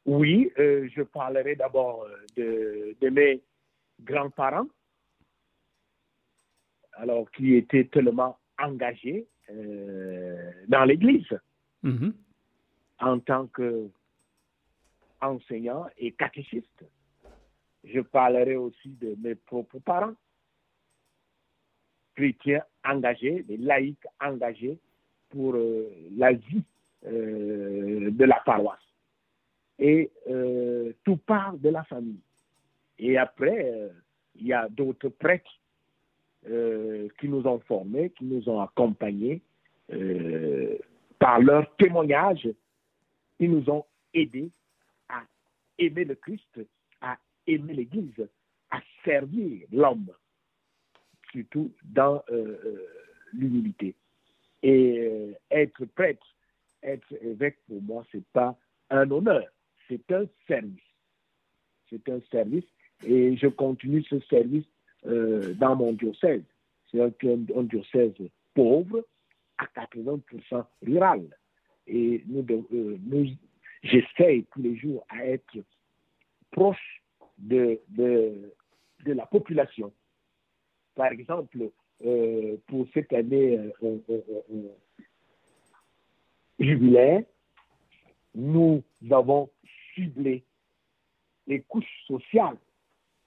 Oui, 0.07 0.51
euh, 0.57 0.89
je 0.95 1.03
parlerai 1.03 1.55
d'abord 1.57 2.07
euh, 2.39 2.93
de, 3.01 3.09
mes 3.09 3.43
grands-parents, 4.01 4.69
alors 6.93 7.29
qui 7.31 7.55
étaient 7.55 7.83
tellement 7.83 8.39
engagés 8.57 9.27
euh, 9.49 10.49
dans 10.69 10.85
l'Église 10.85 11.27
mm-hmm. 11.83 12.13
en 12.99 13.19
tant 13.19 13.49
qu'enseignants 15.19 15.87
et 15.97 16.13
catéchistes. 16.13 16.85
Je 17.83 17.99
parlerai 17.99 18.55
aussi 18.55 18.87
de 18.87 19.13
mes 19.21 19.35
propres 19.35 19.79
parents, 19.79 20.15
chrétiens 22.15 22.63
engagés, 22.85 23.43
des 23.43 23.57
laïcs 23.57 24.07
engagés 24.21 24.79
pour 25.29 25.57
la 26.15 26.31
vie 26.31 26.63
de 27.03 28.23
la 28.23 28.39
paroisse 28.45 28.86
et 29.79 30.11
euh, 30.29 30.93
tout 31.03 31.17
part 31.17 31.57
de 31.57 31.69
la 31.69 31.83
famille. 31.83 32.19
Et 32.99 33.17
après, 33.17 33.71
euh, 33.71 33.89
il 34.35 34.47
y 34.47 34.53
a 34.53 34.67
d'autres 34.69 35.09
prêtres 35.09 35.59
euh, 36.49 37.07
qui 37.19 37.27
nous 37.27 37.45
ont 37.45 37.59
formés, 37.59 38.09
qui 38.11 38.25
nous 38.25 38.47
ont 38.49 38.61
accompagnés 38.61 39.41
par 41.17 41.39
leur 41.39 41.73
témoignage. 41.77 42.49
Ils 43.39 43.51
nous 43.51 43.69
ont 43.69 43.85
aidés 44.13 44.49
à 45.07 45.21
aimer 45.77 46.03
le 46.03 46.15
Christ, 46.15 46.59
à 46.99 47.17
aimer 47.45 47.73
l'Église, 47.73 48.27
à 48.69 48.81
servir 49.05 49.65
l'homme, 49.71 50.11
surtout 51.31 51.71
dans 51.85 52.21
l'humilité. 53.31 53.95
Et 54.61 55.31
être 55.49 55.85
prêtre, 55.85 56.35
être 56.83 57.13
évêque, 57.21 57.59
pour 57.67 57.81
moi, 57.81 58.03
ce 58.11 58.17
n'est 58.17 58.23
pas 58.33 58.57
un 58.89 59.09
honneur, 59.09 59.47
c'est 59.87 60.11
un 60.11 60.25
service. 60.47 60.81
C'est 61.89 62.07
un 62.09 62.19
service 62.31 62.65
et 63.05 63.37
je 63.37 63.47
continue 63.47 64.03
ce 64.03 64.19
service 64.21 64.65
dans 65.03 65.75
mon 65.75 65.93
diocèse. 65.93 66.43
C'est 66.91 67.01
un, 67.01 67.63
diocèse 67.63 68.13
pauvre, 68.53 69.05
à 69.57 69.65
80% 69.65 70.65
rural. 70.81 71.23
Et 71.85 72.23
nous, 72.27 72.45
nous 72.71 73.27
j'essaye 73.83 74.45
tous 74.51 74.61
les 74.61 74.75
jours 74.75 75.05
à 75.09 75.25
être 75.25 75.57
proche 76.51 77.03
de, 77.37 77.79
de, 77.89 78.53
de 79.05 79.13
la 79.13 79.25
population. 79.25 79.93
Par 80.95 81.11
exemple, 81.11 81.69
euh, 82.05 82.57
pour 82.67 82.87
cette 82.93 83.13
année 83.13 83.59
euh, 83.83 83.97
euh, 84.09 84.69
jubilaire, 86.59 87.23
nous 88.35 88.83
avons 89.11 89.49
ciblé 89.97 90.43
les 91.47 91.61
couches 91.61 92.05
sociales 92.05 92.57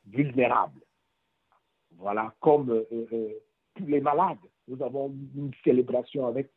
vulnérables. 0.07 0.81
Voilà, 1.97 2.33
comme 2.41 2.85
tous 3.75 3.87
les 3.87 4.01
malades. 4.01 4.39
Nous 4.69 4.83
avons 4.83 5.13
une 5.35 5.51
célébration 5.65 6.27
avec 6.27 6.51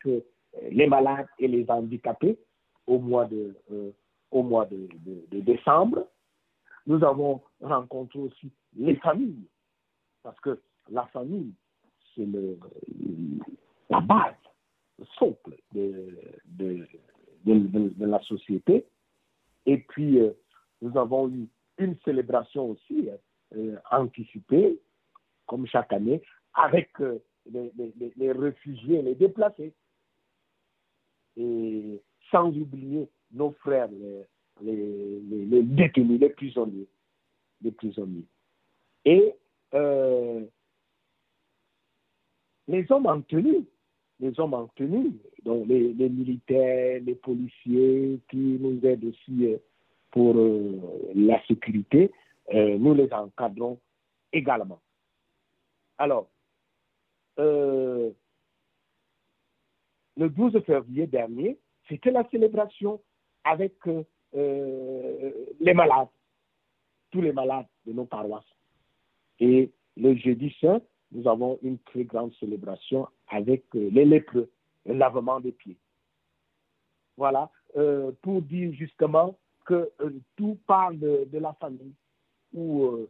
les 0.69 0.87
malades 0.87 1.27
et 1.39 1.47
les 1.47 1.65
handicapés 1.69 2.37
au 2.85 2.99
mois 2.99 3.25
de, 3.25 3.55
au 4.31 4.43
mois 4.43 4.65
de, 4.65 4.87
décembre. 5.41 6.07
Nous 6.85 7.03
avons 7.03 7.41
rencontré 7.61 8.19
aussi 8.19 8.51
les 8.75 8.95
familles, 8.97 9.47
parce 10.21 10.39
que 10.41 10.59
la 10.89 11.05
famille, 11.07 11.53
c'est 12.13 12.27
la 13.89 14.01
base, 14.01 14.35
le 14.99 15.05
socle 15.17 15.55
de, 15.73 16.19
de, 16.45 18.05
la 18.05 18.19
société. 18.21 18.85
Et 19.65 19.77
puis, 19.77 20.19
euh, 20.19 20.31
nous 20.81 20.97
avons 20.97 21.29
eu 21.29 21.47
une 21.77 21.95
célébration 22.03 22.71
aussi 22.71 23.09
euh, 23.55 23.75
anticipée, 23.91 24.79
comme 25.45 25.65
chaque 25.67 25.93
année, 25.93 26.21
avec 26.53 26.89
euh, 27.01 27.19
les, 27.51 28.31
réfugiés, 28.31 29.01
les 29.01 29.15
déplacés. 29.15 29.73
Et 31.37 32.01
sans 32.31 32.49
oublier 32.49 33.09
nos 33.31 33.51
frères, 33.51 33.89
les, 34.61 35.21
les, 35.45 35.63
détenus, 35.63 36.19
les 36.19 36.29
prisonniers. 36.29 36.87
Les 37.61 37.71
prisonniers. 37.71 38.25
Et 39.05 39.33
euh, 39.73 40.45
les 42.67 42.91
hommes 42.91 43.07
en 43.07 43.21
tenue, 43.21 43.65
les 44.23 44.39
hommes 44.39 44.53
en 44.53 44.67
tenue, 44.69 45.11
donc 45.43 45.67
les, 45.67 45.93
militaires, 46.09 47.01
les 47.03 47.15
policiers 47.15 48.19
qui 48.29 48.37
nous 48.37 48.79
aident 48.85 49.05
aussi 49.05 49.45
euh, 49.47 49.57
pour 50.11 50.37
euh, 50.37 50.79
la 51.13 51.43
sécurité, 51.45 52.11
nous 52.51 52.93
les 52.93 53.11
encadrons 53.13 53.79
également. 54.31 54.79
Alors, 55.97 56.27
le 57.37 58.13
12 60.17 60.61
février 60.65 61.07
dernier, 61.07 61.57
c'était 61.87 62.11
la 62.11 62.27
célébration 62.29 63.01
avec 63.43 63.73
euh, 64.35 65.31
les 65.59 65.73
malades, 65.73 66.09
tous 67.11 67.21
les 67.21 67.31
malades 67.31 67.65
de 67.85 67.93
nos 67.93 68.05
paroisses. 68.05 68.43
Et 69.39 69.71
le 69.97 70.15
jeudi 70.15 70.55
saint, 70.59 70.81
nous 71.13 71.27
avons 71.27 71.59
une 71.61 71.77
très 71.79 72.03
grande 72.03 72.33
célébration 72.39 73.07
avec 73.27 73.63
euh, 73.75 73.89
les 73.91 74.05
lépreux, 74.05 74.49
le 74.85 74.93
lavement 74.95 75.39
des 75.39 75.51
pieds. 75.51 75.77
Voilà, 77.17 77.49
euh, 77.77 78.11
pour 78.21 78.41
dire 78.41 78.73
justement 78.73 79.37
que 79.65 79.91
tout 80.35 80.57
parle 80.67 80.99
de, 80.99 81.37
la 81.37 81.53
famille, 81.53 81.93
où 82.53 83.07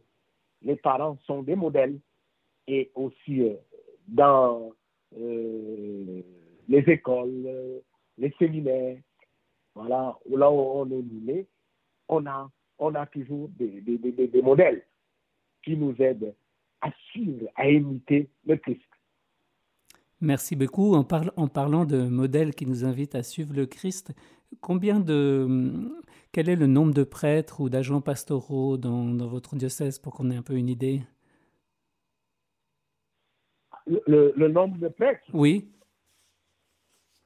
les 0.62 0.76
parents 0.76 1.18
sont 1.26 1.42
des 1.42 1.56
modèles, 1.56 1.98
et 2.68 2.92
aussi 2.94 3.42
dans 4.06 4.70
les 5.16 6.24
écoles, 6.68 7.82
les 8.16 8.30
séminaires, 8.38 8.98
voilà, 9.74 10.16
là 10.30 10.50
où 10.50 10.60
on 10.60 10.88
est 11.28 11.46
on 12.08 12.24
a, 12.26 12.48
on 12.78 12.94
a 12.94 13.06
toujours 13.06 13.48
des 13.48 14.42
modèles 14.42 14.84
qui 15.64 15.76
nous 15.76 16.00
aident 16.00 16.34
à 16.84 16.90
suivre, 17.10 17.48
à 17.56 17.68
imiter 17.68 18.28
le 18.46 18.56
Christ. 18.56 18.82
Merci 20.20 20.54
beaucoup. 20.54 20.94
En, 20.94 21.06
en, 21.36 21.48
parlant 21.48 21.84
de 21.84 22.02
modèles 22.08 22.54
qui 22.54 22.66
nous 22.66 22.84
invitent 22.84 23.14
à 23.14 23.22
suivre 23.22 23.54
le 23.54 23.66
Christ, 23.66 24.12
combien 24.60 25.00
de, 25.00 25.90
quel 26.32 26.48
est 26.48 26.56
le 26.56 26.66
nombre 26.66 26.94
de 26.94 27.04
prêtres 27.04 27.60
ou 27.60 27.68
d'agents 27.68 28.00
pastoraux 28.00 28.76
dans, 28.76 29.06
dans, 29.06 29.26
votre 29.26 29.56
diocèse 29.56 29.98
pour 29.98 30.12
qu'on 30.14 30.30
ait 30.30 30.36
un 30.36 30.42
peu 30.42 30.54
une 30.54 30.68
idée? 30.68 31.00
Le, 33.86 34.32
le, 34.36 34.48
nombre 34.48 34.78
de 34.78 34.88
prêtres? 34.88 35.24
Oui. 35.32 35.68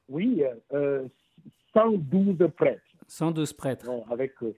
Oui, 0.09 0.43
euh, 0.73 1.07
112 1.73 2.37
prêtres. 2.55 2.81
112 3.07 3.53
prêtres. 3.53 3.89
avec, 4.09 4.33
euh, 4.43 4.53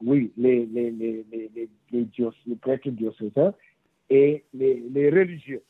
oui, 0.00 0.32
les, 0.36 0.66
les, 0.66 0.90
les, 0.90 2.56
prêtres 2.60 2.90
diocésains 2.90 3.54
et 4.10 4.44
les, 4.52 5.10
religieux. 5.10 5.62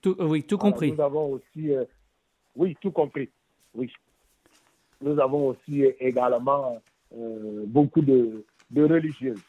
Tout, 0.00 0.16
euh, 0.18 0.26
oui, 0.26 0.44
tout 0.44 0.58
compris. 0.58 0.92
nous 0.92 1.00
avons 1.00 1.32
aussi, 1.32 1.74
euh, 1.74 1.84
oui, 2.54 2.76
tout 2.80 2.92
compris, 2.92 3.30
oui. 3.74 3.92
Nous 5.00 5.18
avons 5.20 5.48
aussi 5.48 5.84
également 6.00 6.82
beaucoup 7.66 8.02
de, 8.02 8.44
de 8.70 8.82
religieuses. 8.82 9.42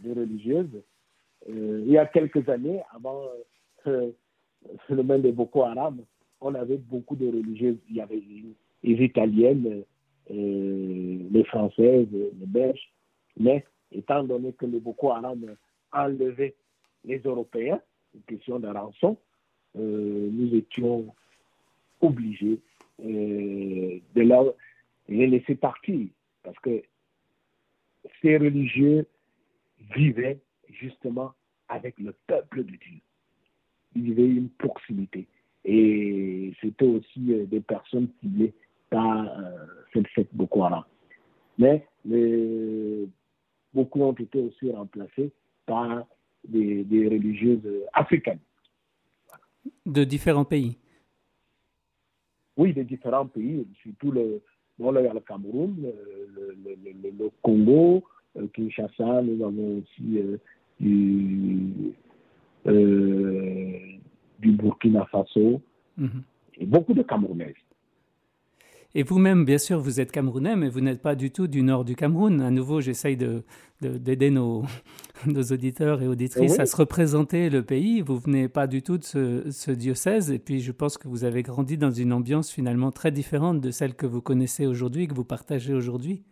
De 0.00 0.18
religieuses. 0.18 0.82
il 1.46 1.90
y 1.90 1.98
a 1.98 2.06
quelques 2.06 2.48
années, 2.48 2.80
avant 2.94 3.24
le 3.84 4.14
phénomène 4.86 5.20
de 5.20 5.30
Boko 5.30 5.64
Haram, 5.64 6.02
on 6.40 6.54
avait 6.54 6.78
beaucoup 6.78 7.16
de 7.16 7.26
religieuses. 7.26 7.78
Il 7.88 7.96
y 7.96 8.00
avait 8.00 8.22
les 8.82 9.04
Italiennes, 9.04 9.84
euh, 10.30 11.18
les 11.30 11.44
Françaises, 11.44 12.08
les 12.12 12.46
Belges. 12.46 12.92
Mais 13.38 13.64
étant 13.92 14.24
donné 14.24 14.52
que 14.52 14.66
le 14.66 14.78
Boko 14.78 15.10
Haram 15.10 15.44
enlevé 15.92 16.54
les 17.04 17.18
Européens, 17.20 17.80
une 18.14 18.22
question 18.22 18.58
de 18.58 18.68
rançon, 18.68 19.16
euh, 19.76 20.28
nous 20.30 20.54
étions 20.54 21.14
obligés 22.00 22.60
euh, 23.04 23.98
de 24.14 24.54
les 25.08 25.26
laisser 25.26 25.54
partir 25.54 26.08
parce 26.42 26.58
que 26.60 26.82
ces 28.20 28.36
religieux 28.36 29.06
vivaient 29.94 30.40
justement 30.68 31.32
avec 31.68 31.98
le 31.98 32.14
peuple 32.26 32.64
de 32.64 32.70
Dieu. 32.70 33.00
Ils 33.94 34.02
vivaient 34.02 34.26
une 34.26 34.50
proximité. 34.50 35.26
Et 35.64 36.52
c'était 36.60 36.86
aussi 36.86 37.20
des 37.46 37.60
personnes 37.60 38.08
ciblées 38.20 38.54
par 38.88 39.28
cette 39.92 40.08
fête 40.08 40.28
Boko 40.32 40.64
Haram. 40.64 40.84
Mais 41.58 41.86
beaucoup 43.74 44.02
ont 44.02 44.12
été 44.12 44.40
aussi 44.40 44.70
remplacés 44.72 45.32
par 45.66 46.04
des, 46.46 46.84
religieuses 46.90 47.68
africaines. 47.92 48.38
De 49.86 50.04
différents 50.04 50.44
pays 50.44 50.78
Oui, 52.56 52.72
de 52.72 52.82
différents 52.82 53.26
pays, 53.26 53.66
surtout 53.82 54.12
le, 54.12 54.42
bon, 54.78 54.90
le 54.90 55.20
Cameroun, 55.20 55.76
le, 55.82 56.56
le, 56.64 57.10
le 57.18 57.30
Congo, 57.42 58.02
euh, 58.36 58.46
Kinshasa, 58.54 59.22
nous 59.22 59.44
avons 59.44 59.78
aussi 59.78 60.18
euh, 60.18 60.36
du, 60.78 61.92
euh, 62.66 63.78
du 64.38 64.52
Burkina 64.52 65.04
Faso, 65.06 65.60
mhm. 65.96 66.22
et 66.58 66.66
beaucoup 66.66 66.94
de 66.94 67.02
Camerounaises. 67.02 67.54
Et 68.94 69.04
vous-même, 69.04 69.44
bien 69.44 69.58
sûr, 69.58 69.78
vous 69.78 70.00
êtes 70.00 70.10
camerounais, 70.10 70.56
mais 70.56 70.68
vous 70.68 70.80
n'êtes 70.80 71.00
pas 71.00 71.14
du 71.14 71.30
tout 71.30 71.46
du 71.46 71.62
nord 71.62 71.84
du 71.84 71.94
Cameroun. 71.94 72.40
À 72.40 72.50
nouveau, 72.50 72.80
j'essaye 72.80 73.16
d'aider 73.16 74.16
de, 74.16 74.34
nos, 74.34 74.64
nos, 75.26 75.42
auditeurs 75.52 76.02
et 76.02 76.08
auditrices 76.08 76.58
à 76.58 76.66
se 76.66 76.76
représenter 76.76 77.50
le 77.50 77.62
pays. 77.62 78.00
Vous 78.00 78.18
venez 78.18 78.48
pas 78.48 78.66
du 78.66 78.82
tout 78.82 78.98
de 78.98 79.04
ce, 79.04 79.70
diocèse, 79.70 80.32
et 80.32 80.40
puis 80.40 80.58
je 80.58 80.72
pense 80.72 80.98
que 80.98 81.06
vous 81.06 81.22
avez 81.22 81.42
grandi 81.42 81.78
dans 81.78 81.92
une 81.92 82.12
ambiance 82.12 82.50
finalement 82.50 82.90
très 82.90 83.12
différente 83.12 83.60
de 83.60 83.70
celle 83.70 83.94
que 83.94 84.06
vous 84.06 84.20
connaissez 84.20 84.66
aujourd'hui, 84.66 85.06
que 85.06 85.14
vous 85.14 85.24
partagez 85.24 85.72
aujourd'hui. 85.72 86.24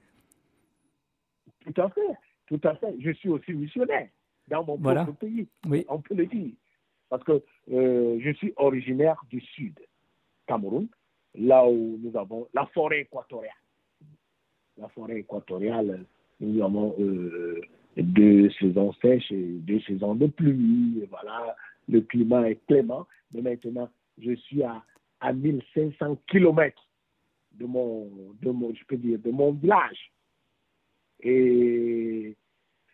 Tout 1.65 1.81
à 1.81 1.89
fait, 1.91 2.01
tout 2.49 2.61
à 2.65 2.75
fait. 2.75 2.93
Je 2.99 3.13
suis 3.13 3.29
aussi 3.29 3.53
missionnaire 3.53 4.09
dans 4.49 4.65
mon 4.65 4.79
propre 4.79 5.13
pays, 5.13 5.47
oui. 5.69 5.85
on 5.89 6.01
peut 6.01 6.15
le 6.15 6.27
dire. 6.27 6.55
Parce 7.09 7.23
que 7.23 7.41
euh, 7.71 8.19
je 8.21 8.31
suis 8.33 8.53
originaire 8.57 9.23
du 9.31 9.41
sud, 9.41 9.79
Cameroun, 10.47 10.89
là 11.35 11.67
où 11.67 11.99
nous 12.03 12.17
avons 12.17 12.49
la 12.55 12.67
forêt 12.67 13.03
équatoriale. 13.03 13.53
La 14.77 14.89
forêt 14.89 15.21
équatoriale, 15.21 16.05
nous 16.41 16.63
avons 16.63 16.95
euh, 17.01 17.61
deux 17.97 18.51
saisons 18.51 18.93
sèches 19.03 19.31
et 19.33 19.45
deux 19.61 19.81
saisons 19.81 20.15
de 20.15 20.27
pluie. 20.27 21.05
voilà, 21.11 21.57
le 21.89 22.01
climat 22.03 22.49
est 22.51 22.65
clément. 22.67 23.07
Mais 23.33 23.43
maintenant, 23.43 23.89
je 24.19 24.35
suis 24.35 24.63
à 24.63 24.83
à 25.21 25.33
1500 25.33 26.19
kilomètres 26.29 26.87
de 27.53 27.67
mon, 27.67 28.09
de 28.41 28.51
mon, 28.51 28.75
je 28.75 28.85
peux 28.85 28.97
dire, 28.97 29.19
de 29.19 29.31
mon 29.31 29.53
village. 29.53 30.13
Et 31.21 32.37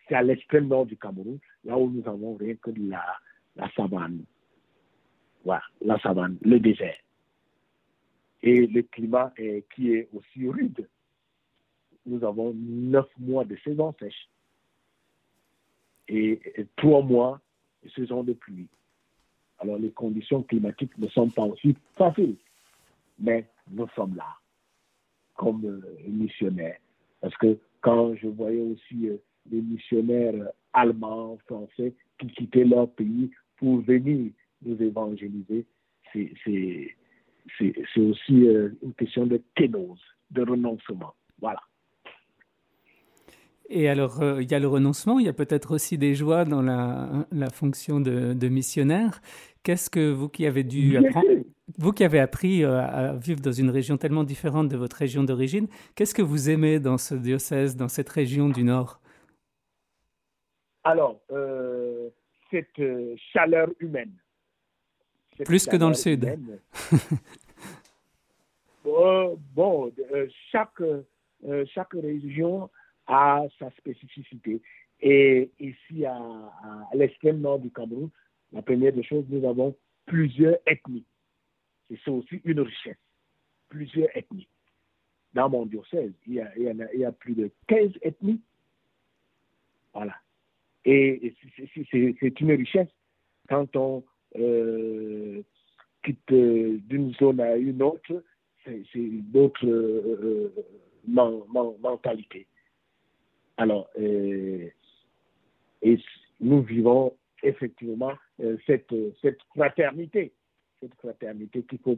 c'est 0.08 0.14
à 0.14 0.22
l'extrême 0.22 0.68
nord 0.68 0.86
du 0.86 0.96
Cameroun, 0.96 1.38
là 1.64 1.76
où 1.78 1.90
nous 1.90 2.06
avons 2.08 2.36
rien 2.36 2.54
que 2.56 2.70
de 2.70 2.90
la, 2.90 3.04
la 3.56 3.70
savane. 3.72 4.24
Voilà, 5.44 5.62
la 5.82 5.98
savane, 5.98 6.38
le 6.42 6.58
désert. 6.58 6.96
Et 8.46 8.66
le 8.66 8.82
climat 8.82 9.32
qui 9.74 9.92
est 9.92 10.08
aussi 10.12 10.46
rude. 10.46 10.86
Nous 12.04 12.22
avons 12.22 12.52
neuf 12.54 13.06
mois 13.18 13.46
de 13.46 13.56
saison 13.64 13.94
sèche 13.98 14.28
et 16.08 16.38
trois 16.76 17.02
mois 17.02 17.40
de 17.82 17.88
saison 17.88 18.22
de 18.22 18.34
pluie. 18.34 18.68
Alors 19.58 19.78
les 19.78 19.90
conditions 19.90 20.42
climatiques 20.42 20.96
ne 20.98 21.08
sont 21.08 21.30
pas 21.30 21.44
aussi 21.44 21.74
faciles, 21.96 22.36
mais 23.18 23.48
nous 23.70 23.88
sommes 23.94 24.16
là 24.16 24.36
comme 25.34 25.64
euh, 25.64 25.80
missionnaires. 26.06 26.78
Parce 27.20 27.36
que 27.38 27.58
quand 27.80 28.14
je 28.14 28.28
voyais 28.28 28.60
aussi 28.60 29.08
euh, 29.08 29.16
des 29.46 29.60
missionnaires 29.60 30.50
allemands, 30.72 31.38
français, 31.46 31.94
qui 32.18 32.26
quittaient 32.28 32.64
leur 32.64 32.90
pays 32.90 33.30
pour 33.56 33.80
venir 33.80 34.30
nous 34.62 34.80
évangéliser, 34.80 35.66
c'est 36.12 36.94
aussi 37.96 38.48
euh, 38.48 38.70
une 38.82 38.94
question 38.94 39.26
de 39.26 39.40
kénose, 39.54 40.00
de 40.30 40.42
renoncement. 40.42 41.14
Voilà. 41.40 41.60
Et 43.68 43.88
alors, 43.88 44.20
euh, 44.20 44.42
il 44.42 44.50
y 44.50 44.54
a 44.54 44.58
le 44.58 44.68
renoncement, 44.68 45.18
il 45.18 45.26
y 45.26 45.28
a 45.28 45.32
peut-être 45.32 45.74
aussi 45.74 45.96
des 45.96 46.14
joies 46.14 46.44
dans 46.44 46.62
la, 46.62 47.26
la 47.32 47.50
fonction 47.50 48.00
de, 48.00 48.34
de 48.34 48.48
missionnaire. 48.48 49.20
Qu'est-ce 49.62 49.88
que 49.88 50.12
vous 50.12 50.28
qui 50.28 50.46
avez 50.46 50.64
dû 50.64 50.96
apprendre, 50.98 51.28
vous 51.78 51.92
qui 51.92 52.04
avez 52.04 52.20
appris 52.20 52.62
euh, 52.62 52.80
à 52.80 53.14
vivre 53.14 53.40
dans 53.40 53.52
une 53.52 53.70
région 53.70 53.96
tellement 53.96 54.24
différente 54.24 54.68
de 54.68 54.76
votre 54.76 54.96
région 54.96 55.24
d'origine, 55.24 55.66
qu'est-ce 55.94 56.14
que 56.14 56.22
vous 56.22 56.50
aimez 56.50 56.78
dans 56.78 56.98
ce 56.98 57.14
diocèse, 57.14 57.74
dans 57.76 57.88
cette 57.88 58.10
région 58.10 58.50
du 58.50 58.64
Nord? 58.64 59.00
Alors, 60.84 61.22
cette 62.50 62.82
chaleur 63.32 63.70
humaine. 63.80 64.12
Plus 65.44 65.66
que 65.66 65.76
dans 65.76 65.88
le 65.88 65.94
Sud. 65.94 66.38
bon, 68.84 69.92
chaque, 70.50 70.82
chaque 71.72 71.92
région 71.94 72.70
a 73.06 73.42
sa 73.58 73.70
spécificité. 73.72 74.62
Et 75.00 75.50
ici, 75.58 76.04
à, 76.04 76.16
à 76.16 76.94
l'extrême 76.94 77.40
nord 77.40 77.58
du 77.58 77.70
Cameroun, 77.70 78.10
la 78.52 78.62
première 78.62 78.92
des 78.92 79.02
choses, 79.02 79.24
nous 79.28 79.46
avons 79.46 79.76
plusieurs 80.06 80.56
ethnies. 80.66 81.04
Et 81.90 81.98
c'est 82.04 82.10
aussi 82.10 82.40
une 82.44 82.60
richesse. 82.60 82.96
Plusieurs 83.68 84.08
ethnies. 84.16 84.48
Dans 85.34 85.50
mon 85.50 85.66
diocèse, 85.66 86.12
il 86.26 86.34
y 86.34 86.40
a, 86.40 86.56
il 86.56 87.00
y 87.00 87.04
a, 87.04 87.12
plus 87.12 87.34
de 87.34 87.50
15 87.66 87.90
ethnies. 88.02 88.40
Voilà. 89.92 90.14
Et 90.84 91.34
c'est 91.90 92.40
une 92.40 92.52
richesse 92.52 92.88
quand 93.48 93.74
on 93.74 94.04
euh, 94.38 95.42
quitte 96.02 96.32
d'une 96.32 97.12
zone 97.14 97.40
à 97.40 97.56
une 97.56 97.82
autre, 97.82 98.22
c'est 98.64 98.82
d'autres 99.32 99.66
euh, 99.66 100.52
mentalités. 101.06 102.46
Alors, 103.56 103.88
euh, 103.98 104.68
et 105.82 105.98
nous 106.40 106.62
vivons 106.62 107.14
effectivement 107.42 108.14
euh, 108.40 108.56
cette, 108.66 108.94
cette 109.20 109.40
fraternité, 109.54 110.32
cette 110.80 110.94
fraternité 110.94 111.62
qu'il 111.62 111.78
faut 111.78 111.96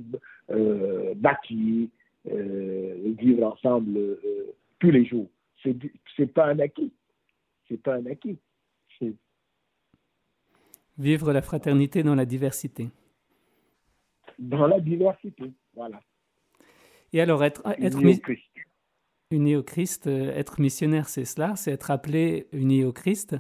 euh, 0.51 1.15
bâtir, 1.15 1.89
vivre 2.25 3.45
ensemble 3.45 4.19
tous 4.81 4.91
les 4.91 5.05
jours. 5.05 5.29
Ce 5.63 5.69
n'est 5.69 6.27
pas 6.27 6.47
un 6.47 6.59
acquis. 6.59 6.93
C'est 7.69 7.81
pas 7.81 7.95
un 7.95 8.07
acquis. 8.07 8.37
Vivre 10.99 11.33
la 11.33 11.43
fraternité 11.43 12.03
dans 12.03 12.15
la 12.15 12.25
diversité. 12.25 12.91
Dans 14.39 14.67
la 14.67 14.81
diversité, 14.81 15.53
voilà. 15.75 16.01
Et 17.13 17.21
alors, 17.21 17.43
être, 17.45 17.63
être, 17.79 17.99
Unis 19.33 19.57
au 19.57 19.63
Christ, 19.65 20.07
euh, 20.07 20.33
être 20.37 20.61
missionnaire, 20.61 21.09
c'est 21.09 21.25
cela, 21.25 21.57
c'est 21.57 21.73
être 21.73 21.91
appelé 21.91 22.47
uni 22.53 22.85
au 22.85 22.93
Christ. 22.93 23.37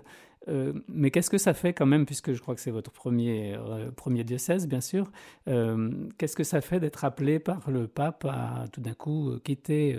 Euh, 0.48 0.72
mais 0.88 1.12
qu'est-ce 1.12 1.30
que 1.30 1.38
ça 1.38 1.54
fait 1.54 1.72
quand 1.72 1.86
même, 1.86 2.06
puisque 2.06 2.32
je 2.32 2.40
crois 2.40 2.56
que 2.56 2.60
c'est 2.60 2.72
votre 2.72 2.90
premier, 2.90 3.54
euh, 3.54 3.92
premier 3.92 4.24
diocèse, 4.24 4.66
bien 4.66 4.80
sûr, 4.80 5.12
qu'est-ce 5.46 6.34
que 6.34 6.42
ça 6.42 6.60
fait 6.60 6.80
d'être 6.80 7.04
appelé 7.04 7.38
par 7.38 7.70
le 7.70 7.86
pape 7.86 8.24
à 8.24 8.64
tout 8.72 8.80
d'un 8.80 8.94
coup 8.94 9.38
quitter 9.44 9.96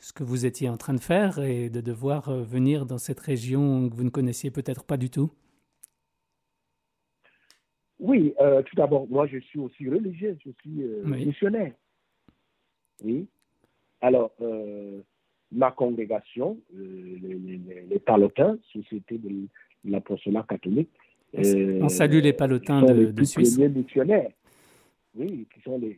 ce 0.00 0.12
que 0.12 0.22
vous 0.22 0.44
étiez 0.44 0.68
en 0.68 0.76
train 0.76 0.92
de 0.94 1.00
faire 1.00 1.38
et 1.38 1.70
de 1.70 1.80
devoir 1.80 2.30
venir 2.30 2.84
dans 2.84 2.98
cette 2.98 3.20
région 3.20 3.88
que 3.88 3.94
vous 3.94 4.04
ne 4.04 4.10
connaissiez 4.10 4.50
peut-être 4.50 4.84
pas 4.84 4.98
du 4.98 5.08
tout? 5.08 5.30
Oui, 7.98 8.34
tout 8.66 8.76
d'abord, 8.76 9.06
moi 9.08 9.26
je 9.26 9.38
suis 9.38 9.58
aussi 9.58 9.88
religieux, 9.88 10.36
je 10.44 10.50
suis 10.60 11.24
missionnaire. 11.24 11.72
Oui, 13.04 13.26
alors, 14.00 14.32
euh, 14.40 15.00
ma 15.52 15.70
congrégation, 15.70 16.58
euh, 16.74 17.18
les, 17.22 17.60
les, 17.88 17.98
Palotins, 17.98 18.58
Société 18.72 19.18
de 19.18 19.48
l'apostolat 19.84 20.44
catholique. 20.48 20.90
Euh, 21.36 21.80
On 21.82 21.88
salue 21.88 22.20
les 22.20 22.32
Palotins 22.32 22.82
de, 22.82 23.06
de 23.06 23.24
Suisse. 23.24 23.56
Les 23.58 23.64
premiers 23.68 23.80
missionnaires, 23.82 24.30
oui, 25.14 25.46
qui 25.52 25.60
sont 25.62 25.78
les, 25.78 25.96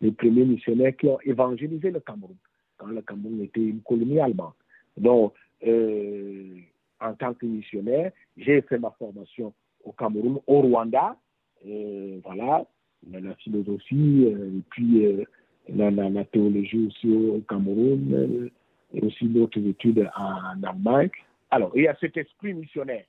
les, 0.00 0.12
premiers 0.12 0.44
missionnaires 0.44 0.96
qui 0.96 1.06
ont 1.06 1.20
évangélisé 1.20 1.90
le 1.90 2.00
Cameroun, 2.00 2.36
quand 2.76 2.86
le 2.86 3.02
Cameroun 3.02 3.42
était 3.42 3.60
une 3.60 3.82
colonie 3.82 4.20
allemande. 4.20 4.52
Donc, 4.96 5.34
en 5.62 7.14
tant 7.14 7.34
que 7.34 7.46
missionnaire, 7.46 8.12
j'ai 8.36 8.62
fait 8.62 8.78
ma 8.78 8.90
formation 8.98 9.52
au 9.88 9.92
Cameroun, 9.92 10.40
au 10.46 10.60
Rwanda, 10.60 11.16
voilà, 11.64 12.64
la 13.10 13.34
philosophie, 13.36 14.24
et 14.24 14.62
puis 14.70 15.26
la, 15.74 15.90
la, 15.90 16.24
théologie 16.24 16.86
aussi 16.86 17.08
au 17.08 17.40
Cameroun 17.48 18.12
euh, 18.12 18.50
et 18.94 19.04
aussi 19.04 19.26
d'autres 19.26 19.60
études 19.60 20.08
en, 20.16 20.62
Allemagne. 20.62 21.10
Alors, 21.50 21.72
il 21.74 21.82
y 21.82 21.88
a 21.88 21.96
cet 21.96 22.16
esprit 22.16 22.54
missionnaire. 22.54 23.04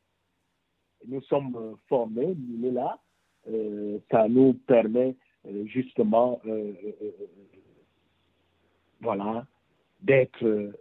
Nous 1.08 1.22
sommes 1.24 1.56
euh, 1.56 1.76
formés, 1.88 2.36
nous 2.36 2.74
là. 2.74 3.00
Euh, 3.50 4.00
ça 4.12 4.28
nous 4.28 4.54
permet 4.68 5.16
justement, 5.66 6.42
voilà, 9.00 9.48
d'être 10.02 10.74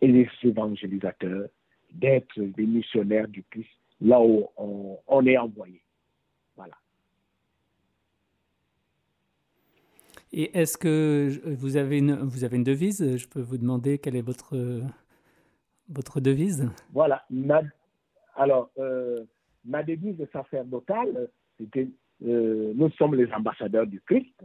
des 0.00 0.28
évangélisateurs, 0.44 1.48
d'être 1.92 2.38
des 2.38 2.66
missionnaires 2.66 3.28
du 3.28 3.44
Christ 3.50 3.70
là 4.00 4.20
où 4.20 4.48
on, 4.56 4.98
on 5.06 5.26
est 5.26 5.36
envoyé. 5.36 5.82
Voilà. 6.56 6.74
Et 10.32 10.56
est-ce 10.58 10.78
que 10.78 11.28
vous 11.44 11.76
avez, 11.76 11.98
une, 11.98 12.14
vous 12.14 12.44
avez 12.44 12.56
une 12.56 12.64
devise? 12.64 13.16
Je 13.16 13.28
peux 13.28 13.40
vous 13.40 13.58
demander 13.58 13.98
quelle 13.98 14.16
est 14.16 14.22
votre, 14.22 14.82
votre 15.88 16.20
devise? 16.20 16.70
Voilà. 16.92 17.24
alors, 18.36 18.70
euh, 18.78 19.24
ma 19.64 19.82
devise 19.82 20.24
sacerdotale, 20.32 21.28
c'était 21.58 21.88
euh, 22.26 22.72
Nous 22.74 22.90
sommes 22.92 23.14
les 23.14 23.30
ambassadeurs 23.32 23.86
du 23.86 24.00
Christ. 24.00 24.44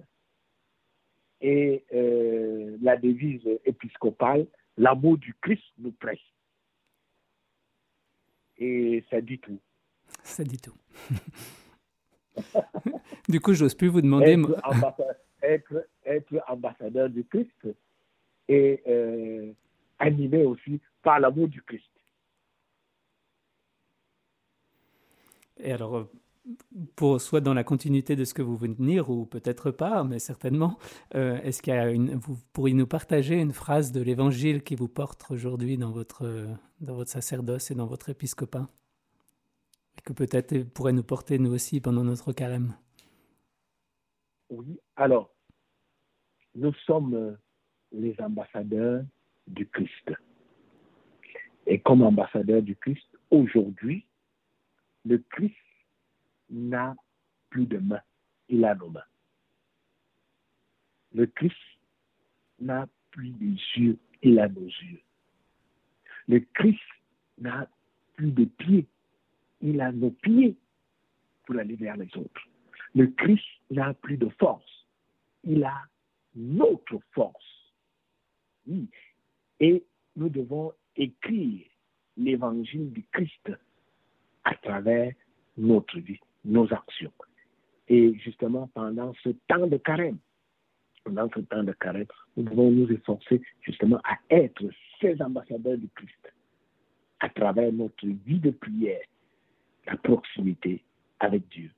Et 1.41 1.83
euh, 1.93 2.77
la 2.81 2.97
devise 2.97 3.47
épiscopale, 3.65 4.47
l'amour 4.77 5.17
du 5.17 5.35
Christ 5.41 5.63
nous 5.77 5.91
presse. 5.91 6.19
Et 8.57 9.03
ça 9.09 9.21
dit 9.21 9.39
tout. 9.39 9.59
Ça 10.23 10.43
dit 10.43 10.57
tout. 10.57 10.75
du 13.29 13.39
coup, 13.39 13.53
j'ose 13.53 13.75
plus 13.75 13.87
vous 13.87 14.01
demander 14.01 14.41
être, 15.41 15.87
être 16.05 16.43
ambassadeur 16.47 17.09
du 17.09 17.23
Christ 17.25 17.67
et 18.47 18.81
euh, 18.87 19.51
animé 19.99 20.43
aussi 20.43 20.79
par 21.01 21.19
l'amour 21.19 21.47
du 21.47 21.61
Christ. 21.61 21.89
Et 25.57 25.71
alors, 25.71 25.97
euh, 25.97 26.11
pour 26.95 27.19
soit 27.21 27.41
dans 27.41 27.53
la 27.53 27.63
continuité 27.63 28.15
de 28.15 28.23
ce 28.23 28.33
que 28.33 28.41
vous 28.41 28.55
venez 28.55 28.75
de 28.75 28.85
dire, 28.85 29.09
ou 29.09 29.25
peut-être 29.25 29.71
pas, 29.71 30.03
mais 30.03 30.19
certainement, 30.19 30.77
euh, 31.15 31.37
est-ce 31.41 31.61
qu'il 31.61 32.15
vous 32.17 32.37
pourriez 32.53 32.75
nous 32.75 32.87
partager 32.87 33.39
une 33.39 33.53
phrase 33.53 33.91
de 33.91 34.01
l'Évangile 34.01 34.63
qui 34.63 34.75
vous 34.75 34.87
porte 34.87 35.25
aujourd'hui 35.29 35.77
dans 35.77 35.91
votre, 35.91 36.47
dans 36.81 36.95
votre 36.95 37.09
sacerdoce 37.09 37.71
et 37.71 37.75
dans 37.75 37.87
votre 37.87 38.09
épiscopat 38.09 38.69
et 39.97 40.01
que 40.01 40.13
peut-être 40.13 40.63
pourrait 40.73 40.93
nous 40.93 41.03
porter 41.03 41.39
nous 41.39 41.53
aussi 41.53 41.81
pendant 41.81 42.03
notre 42.03 42.31
carême? 42.33 42.75
Oui, 44.49 44.79
alors, 44.95 45.31
nous 46.53 46.73
sommes 46.85 47.37
les 47.91 48.15
ambassadeurs 48.19 49.03
du 49.47 49.67
Christ. 49.67 50.13
Et 51.67 51.79
comme 51.79 52.03
ambassadeur 52.03 52.61
du 52.61 52.75
Christ, 52.75 53.07
aujourd'hui, 53.31 54.05
le 55.05 55.17
Christ 55.29 55.55
n'a 56.49 56.95
plus 57.49 57.65
de 57.65 57.77
mains, 57.77 58.01
il 58.49 58.63
a 58.65 58.75
nos 58.75 58.89
mains. 58.89 59.01
Le 61.13 61.25
Christ 61.27 61.55
n'a 62.59 62.87
plus 63.11 63.29
de 63.29 63.55
yeux, 63.77 63.97
il 64.21 64.39
a 64.39 64.47
nos 64.49 64.65
yeux. 64.67 65.01
Le 66.27 66.39
Christ 66.53 66.79
n'a 67.37 67.69
plus 68.15 68.31
de 68.31 68.45
pieds, 68.45 68.87
il 69.61 69.79
a 69.81 69.91
nos 69.91 70.11
pieds 70.11 70.55
pour 71.45 71.57
aller 71.57 71.75
vers 71.75 71.97
les 71.97 72.09
autres. 72.17 72.41
Le 72.93 73.07
Christ 73.07 73.45
n'a 73.69 73.93
plus 73.93 74.17
de 74.17 74.29
force, 74.29 74.85
il 75.43 75.63
a 75.63 75.81
notre 76.35 76.99
force. 77.11 77.73
Et 79.59 79.83
nous 80.15 80.29
devons 80.29 80.73
écrire 80.95 81.65
l'évangile 82.17 82.91
du 82.91 83.03
Christ 83.11 83.51
à 84.43 84.55
travers 84.55 85.13
notre 85.57 85.99
vie, 85.99 86.19
nos 86.45 86.71
actions. 86.73 87.11
Et 87.87 88.17
justement, 88.19 88.69
pendant 88.73 89.13
ce 89.23 89.29
temps 89.47 89.67
de 89.67 89.77
carême, 89.77 90.17
pendant 91.03 91.29
ce 91.35 91.39
temps 91.41 91.63
de 91.63 91.73
carême, 91.73 92.07
nous 92.35 92.43
devons 92.43 92.71
nous 92.71 92.91
efforcer 92.91 93.41
justement 93.61 93.99
à 94.03 94.17
être 94.29 94.63
ces 94.99 95.21
ambassadeurs 95.21 95.77
du 95.77 95.89
Christ 95.89 96.33
à 97.19 97.29
travers 97.29 97.71
notre 97.71 98.05
vie 98.05 98.39
de 98.39 98.51
prière, 98.51 99.05
la 99.85 99.97
proximité 99.97 100.83
avec 101.19 101.47
Dieu. 101.49 101.71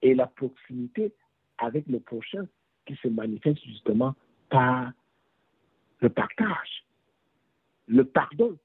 Et 0.00 0.14
la 0.14 0.26
proximité 0.26 1.12
avec 1.58 1.86
le 1.86 2.00
prochain 2.00 2.46
qui 2.86 2.96
se 2.96 3.08
manifeste 3.08 3.62
justement 3.64 4.14
par 4.48 4.92
le 6.00 6.08
partage, 6.08 6.84
le 7.86 8.04
pardon, 8.04 8.58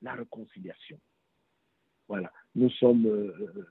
la 0.00 0.14
réconciliation. 0.14 0.98
Voilà, 2.08 2.32
nous 2.54 2.70
sommes 2.70 3.06
euh, 3.06 3.68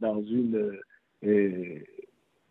dans 0.00 0.22
une 0.22 0.78
euh, 1.24 1.80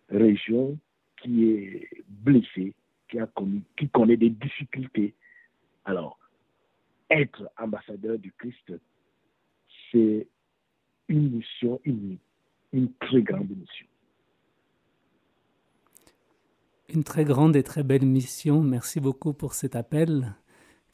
région 0.09 0.77
qui 1.21 1.49
est 1.49 1.89
blessée, 2.07 2.73
qui, 3.09 3.19
a 3.19 3.27
connu, 3.27 3.61
qui 3.77 3.89
connaît 3.89 4.17
des 4.17 4.29
difficultés. 4.29 5.13
Alors, 5.85 6.19
être 7.09 7.49
ambassadeur 7.57 8.17
du 8.19 8.31
Christ, 8.33 8.73
c'est 9.91 10.27
une 11.07 11.31
mission 11.31 11.79
unique, 11.85 12.21
une 12.73 12.91
très 12.93 13.21
grande 13.21 13.49
mission. 13.49 13.87
Une 16.89 17.03
très 17.03 17.25
grande 17.25 17.55
et 17.55 17.63
très 17.63 17.83
belle 17.83 18.05
mission. 18.05 18.61
Merci 18.61 18.99
beaucoup 18.99 19.33
pour 19.33 19.53
cet 19.53 19.75
appel 19.75 20.35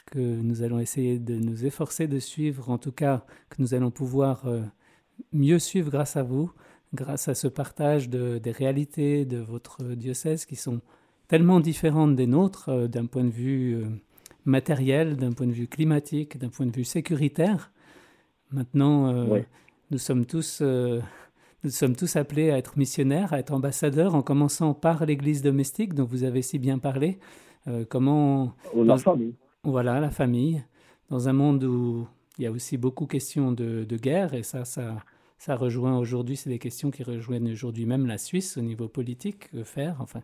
que 0.05 0.19
nous 0.19 0.63
allons 0.63 0.79
essayer 0.79 1.19
de 1.19 1.35
nous 1.35 1.65
efforcer 1.65 2.07
de 2.07 2.19
suivre, 2.19 2.69
en 2.69 2.77
tout 2.77 2.91
cas 2.91 3.25
que 3.49 3.61
nous 3.61 3.73
allons 3.73 3.91
pouvoir 3.91 4.47
euh, 4.47 4.61
mieux 5.31 5.59
suivre 5.59 5.89
grâce 5.89 6.15
à 6.15 6.23
vous, 6.23 6.51
grâce 6.93 7.27
à 7.27 7.35
ce 7.35 7.47
partage 7.47 8.09
de, 8.09 8.37
des 8.37 8.51
réalités 8.51 9.25
de 9.25 9.37
votre 9.37 9.83
diocèse 9.83 10.45
qui 10.45 10.55
sont 10.55 10.81
tellement 11.27 11.59
différentes 11.59 12.15
des 12.15 12.27
nôtres 12.27 12.69
euh, 12.69 12.87
d'un 12.87 13.05
point 13.05 13.23
de 13.23 13.29
vue 13.29 13.75
euh, 13.75 13.85
matériel, 14.45 15.17
d'un 15.17 15.31
point 15.31 15.47
de 15.47 15.53
vue 15.53 15.67
climatique, 15.67 16.37
d'un 16.37 16.49
point 16.49 16.65
de 16.65 16.75
vue 16.75 16.83
sécuritaire. 16.83 17.71
Maintenant, 18.51 19.25
nous 19.89 19.97
sommes 19.97 20.27
tous 20.27 20.61
nous 21.63 21.69
sommes 21.69 21.95
tous 21.95 22.17
appelés 22.17 22.51
à 22.51 22.57
être 22.57 22.77
missionnaires, 22.77 23.31
à 23.31 23.39
être 23.39 23.53
ambassadeurs, 23.53 24.15
en 24.15 24.21
commençant 24.21 24.73
par 24.73 25.05
l'Église 25.05 25.41
domestique 25.41 25.93
dont 25.93 26.03
vous 26.03 26.25
avez 26.25 26.41
si 26.41 26.59
bien 26.59 26.77
parlé. 26.77 27.19
Euh, 27.67 27.85
comment 27.87 28.53
la 28.75 28.97
famille. 28.97 29.35
Voilà, 29.63 30.01
la 30.01 30.09
famille. 30.09 30.61
Dans 31.09 31.29
un 31.29 31.33
monde 31.33 31.63
où 31.63 32.05
il 32.37 32.43
y 32.43 32.47
a 32.47 32.51
aussi 32.51 32.77
beaucoup 32.77 33.05
de 33.05 33.11
questions 33.11 33.51
de, 33.51 33.97
guerre, 33.97 34.33
et 34.33 34.43
ça, 34.43 34.65
ça, 34.65 34.97
ça 35.37 35.55
rejoint 35.55 35.97
aujourd'hui, 35.97 36.35
c'est 36.35 36.49
des 36.49 36.59
questions 36.59 36.91
qui 36.91 37.03
rejoignent 37.03 37.51
aujourd'hui 37.51 37.85
même 37.85 38.05
la 38.07 38.17
Suisse 38.17 38.57
au 38.57 38.61
niveau 38.61 38.87
politique, 38.87 39.51
que 39.51 39.63
faire 39.63 39.97
Enfin, 39.99 40.21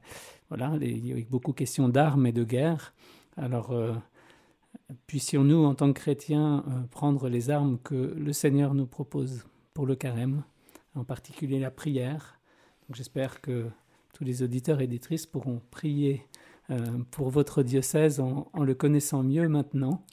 voilà, 0.49 0.73
il 0.81 1.05
y 1.05 1.13
a 1.13 1.25
beaucoup 1.29 1.51
de 1.51 1.57
questions 1.57 1.89
d'armes 1.89 2.25
et 2.25 2.31
de 2.31 2.43
guerre. 2.43 2.93
Alors, 3.37 3.71
euh, 3.71 3.93
puissions-nous, 5.07 5.65
en 5.65 5.75
tant 5.75 5.93
que 5.93 5.99
chrétiens, 5.99 6.63
euh, 6.67 6.81
prendre 6.91 7.29
les 7.29 7.49
armes 7.49 7.77
que 7.83 7.95
le 7.95 8.33
Seigneur 8.33 8.73
nous 8.73 8.87
propose 8.87 9.45
pour 9.73 9.85
le 9.85 9.95
carême 9.95 10.43
en 10.95 11.03
particulier 11.03 11.59
la 11.59 11.71
prière. 11.71 12.39
J'espère 12.93 13.41
que 13.41 13.67
tous 14.13 14.23
les 14.23 14.43
auditeurs 14.43 14.81
et 14.81 14.85
éditrices 14.85 15.25
pourront 15.25 15.61
prier 15.71 16.25
euh, 16.69 16.85
pour 17.11 17.29
votre 17.29 17.63
diocèse 17.63 18.19
en, 18.19 18.49
le 18.55 18.73
connaissant 18.73 19.23
mieux 19.23 19.47
maintenant. 19.47 20.03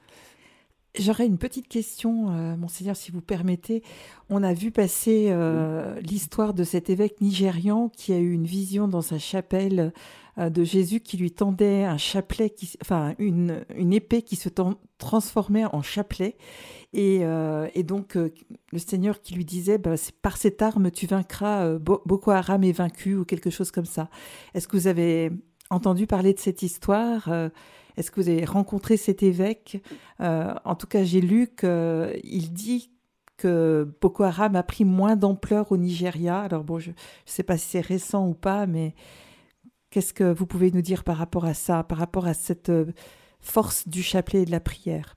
J'aurais 0.98 1.26
une 1.26 1.36
petite 1.36 1.68
question, 1.68 2.30
euh, 2.30 2.56
monseigneur, 2.56 2.96
si 2.96 3.10
vous 3.10 3.20
permettez. 3.20 3.82
On 4.30 4.42
a 4.42 4.54
vu 4.54 4.70
passer 4.70 5.26
euh, 5.28 6.00
l'histoire 6.00 6.54
de 6.54 6.64
cet 6.64 6.88
évêque 6.88 7.20
nigérian 7.20 7.90
qui 7.90 8.12
a 8.12 8.18
eu 8.18 8.32
une 8.32 8.46
vision 8.46 8.88
dans 8.88 9.02
sa 9.02 9.18
chapelle 9.18 9.92
euh, 10.38 10.48
de 10.48 10.64
Jésus 10.64 11.00
qui 11.00 11.18
lui 11.18 11.30
tendait 11.30 11.84
un 11.84 11.98
chapelet, 11.98 12.48
qui, 12.48 12.72
enfin 12.80 13.14
une, 13.18 13.64
une 13.76 13.92
épée 13.92 14.22
qui 14.22 14.36
se 14.36 14.48
transformait 14.96 15.66
en 15.66 15.82
chapelet. 15.82 16.36
Et, 16.94 17.20
euh, 17.22 17.68
et 17.74 17.82
donc 17.82 18.14
le 18.14 18.78
Seigneur 18.78 19.20
qui 19.20 19.34
lui 19.34 19.44
disait, 19.44 19.76
bah, 19.76 19.94
par 20.22 20.38
cette 20.38 20.62
arme 20.62 20.90
tu 20.90 21.06
vaincras, 21.06 21.78
Boko 21.78 22.30
Haram 22.30 22.64
est 22.64 22.72
vaincu 22.72 23.16
ou 23.16 23.24
quelque 23.26 23.50
chose 23.50 23.70
comme 23.70 23.84
ça. 23.84 24.08
Est-ce 24.54 24.66
que 24.66 24.76
vous 24.78 24.86
avez 24.86 25.30
entendu 25.68 26.06
parler 26.06 26.32
de 26.32 26.38
cette 26.38 26.62
histoire 26.62 27.28
Est-ce 27.96 28.10
que 28.10 28.20
vous 28.20 28.28
avez 28.28 28.44
rencontré 28.44 28.96
cet 28.96 29.22
évêque 29.22 29.82
En 30.18 30.74
tout 30.74 30.86
cas, 30.86 31.02
j'ai 31.02 31.20
lu 31.20 31.48
qu'il 31.48 32.52
dit 32.52 32.90
que 33.36 33.88
Boko 34.00 34.22
Haram 34.22 34.56
a 34.56 34.62
pris 34.62 34.84
moins 34.84 35.16
d'ampleur 35.16 35.72
au 35.72 35.76
Nigeria. 35.76 36.40
Alors 36.40 36.64
bon, 36.64 36.78
je 36.78 36.90
ne 36.90 36.94
sais 37.24 37.42
pas 37.42 37.56
si 37.56 37.68
c'est 37.68 37.80
récent 37.80 38.28
ou 38.28 38.34
pas, 38.34 38.66
mais 38.66 38.94
Qu'est-ce 39.96 40.12
que 40.12 40.30
vous 40.30 40.46
pouvez 40.46 40.70
nous 40.70 40.82
dire 40.82 41.04
par 41.04 41.16
rapport 41.16 41.46
à 41.46 41.54
ça, 41.54 41.82
par 41.82 41.96
rapport 41.96 42.26
à 42.26 42.34
cette 42.34 42.68
euh, 42.68 42.92
force 43.40 43.88
du 43.88 44.02
chapelet 44.02 44.42
et 44.42 44.44
de 44.44 44.50
la 44.50 44.60
prière? 44.60 45.16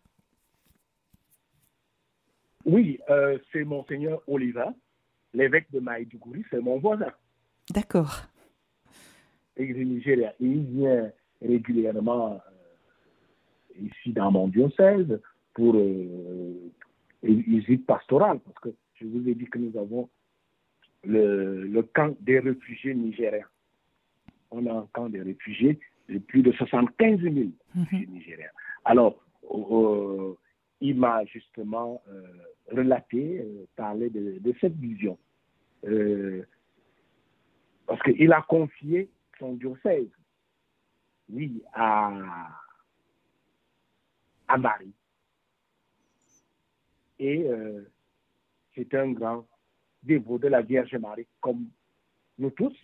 Oui, 2.64 2.98
euh, 3.10 3.38
c'est 3.52 3.66
Monseigneur 3.66 4.22
Oliva, 4.26 4.74
l'évêque 5.34 5.70
de 5.72 5.82
Maïdougouri, 5.82 6.46
c'est 6.50 6.62
mon 6.62 6.80
voisin. 6.80 7.12
D'accord. 7.72 8.22
Et 9.58 9.66
du 9.66 9.86
Nigeria. 9.86 10.34
Il 10.40 10.64
vient 10.64 11.12
régulièrement 11.42 12.34
euh, 12.34 12.38
ici 13.82 14.14
dans 14.14 14.32
mon 14.32 14.48
diocèse 14.48 15.20
pour 15.54 15.76
une 15.76 16.72
visite 17.22 17.86
pastorale, 17.86 18.40
parce 18.40 18.60
que 18.60 18.70
je 18.96 19.06
vous 19.06 19.28
ai 19.28 19.36
dit 19.36 19.46
que 19.46 19.58
nous 19.58 19.78
avons 19.78 20.10
le, 21.04 21.66
le 21.66 21.84
camp 21.84 22.16
des 22.22 22.40
réfugiés 22.40 22.94
nigériens 22.94 23.48
on 24.52 24.66
a 24.66 24.74
un 24.74 24.88
camp 24.94 25.10
de 25.10 25.20
réfugiés 25.22 25.80
de 26.08 26.20
plus 26.20 26.42
de 26.42 26.52
75 26.52 27.20
000 27.22 27.34
mhm. 27.34 28.06
nigériens. 28.10 28.50
Alors, 28.86 29.24
euh, 29.52 30.34
il 30.82 30.96
m'a 30.96 31.26
justement 31.26 32.02
euh, 32.10 32.24
relaté, 32.72 33.42
euh, 33.42 33.66
parlé 33.76 34.10
de, 34.10 34.54
cette 34.60 34.76
vision. 34.76 35.18
parce 37.86 38.02
qu'il 38.04 38.32
a 38.34 38.42
confié 38.42 39.10
son 39.40 39.54
diocèse, 39.54 40.10
oui, 41.32 41.62
à, 41.74 42.50
à 44.50 44.58
Marie. 44.58 44.92
Et 47.20 47.48
c'est 48.76 48.94
un 48.96 49.12
grand 49.12 49.46
dévot 50.04 50.38
de 50.38 50.48
la 50.48 50.62
Vierge 50.62 50.96
Marie, 50.96 51.28
comme 51.42 51.68
nous 52.38 52.50
tous. 52.52 52.76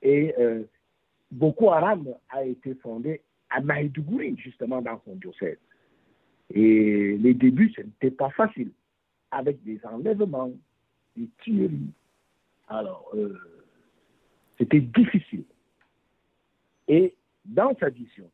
Et 0.00 0.34
euh, 0.38 0.64
Boko 1.30 1.70
Haram 1.70 2.14
a 2.30 2.44
été 2.44 2.74
fondé 2.76 3.20
à 3.50 3.60
Maïdougouri, 3.60 4.36
justement 4.38 4.82
dans 4.82 5.00
son 5.04 5.14
diocèse. 5.16 5.58
Et 6.50 7.16
les 7.18 7.34
débuts, 7.34 7.72
ce 7.76 7.82
n'était 7.82 8.10
pas 8.10 8.30
facile, 8.30 8.72
avec 9.30 9.62
des 9.62 9.80
enlèvements, 9.84 10.52
des 11.16 11.28
tueries. 11.38 11.92
Alors, 12.68 13.10
euh, 13.14 13.38
c'était 14.58 14.80
difficile. 14.80 15.44
Et 16.88 17.14
dans 17.44 17.76
sa 17.78 17.90
vision, 17.90 18.30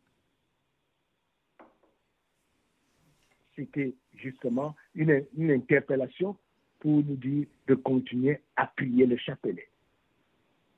c'était 3.58 3.94
justement 4.14 4.74
une, 4.94 5.24
une 5.36 5.50
interpellation 5.50 6.36
pour 6.78 7.02
nous 7.04 7.16
dire 7.16 7.46
de 7.66 7.74
continuer 7.74 8.40
à 8.56 8.66
prier 8.66 9.06
le 9.06 9.16
chapelet 9.16 9.68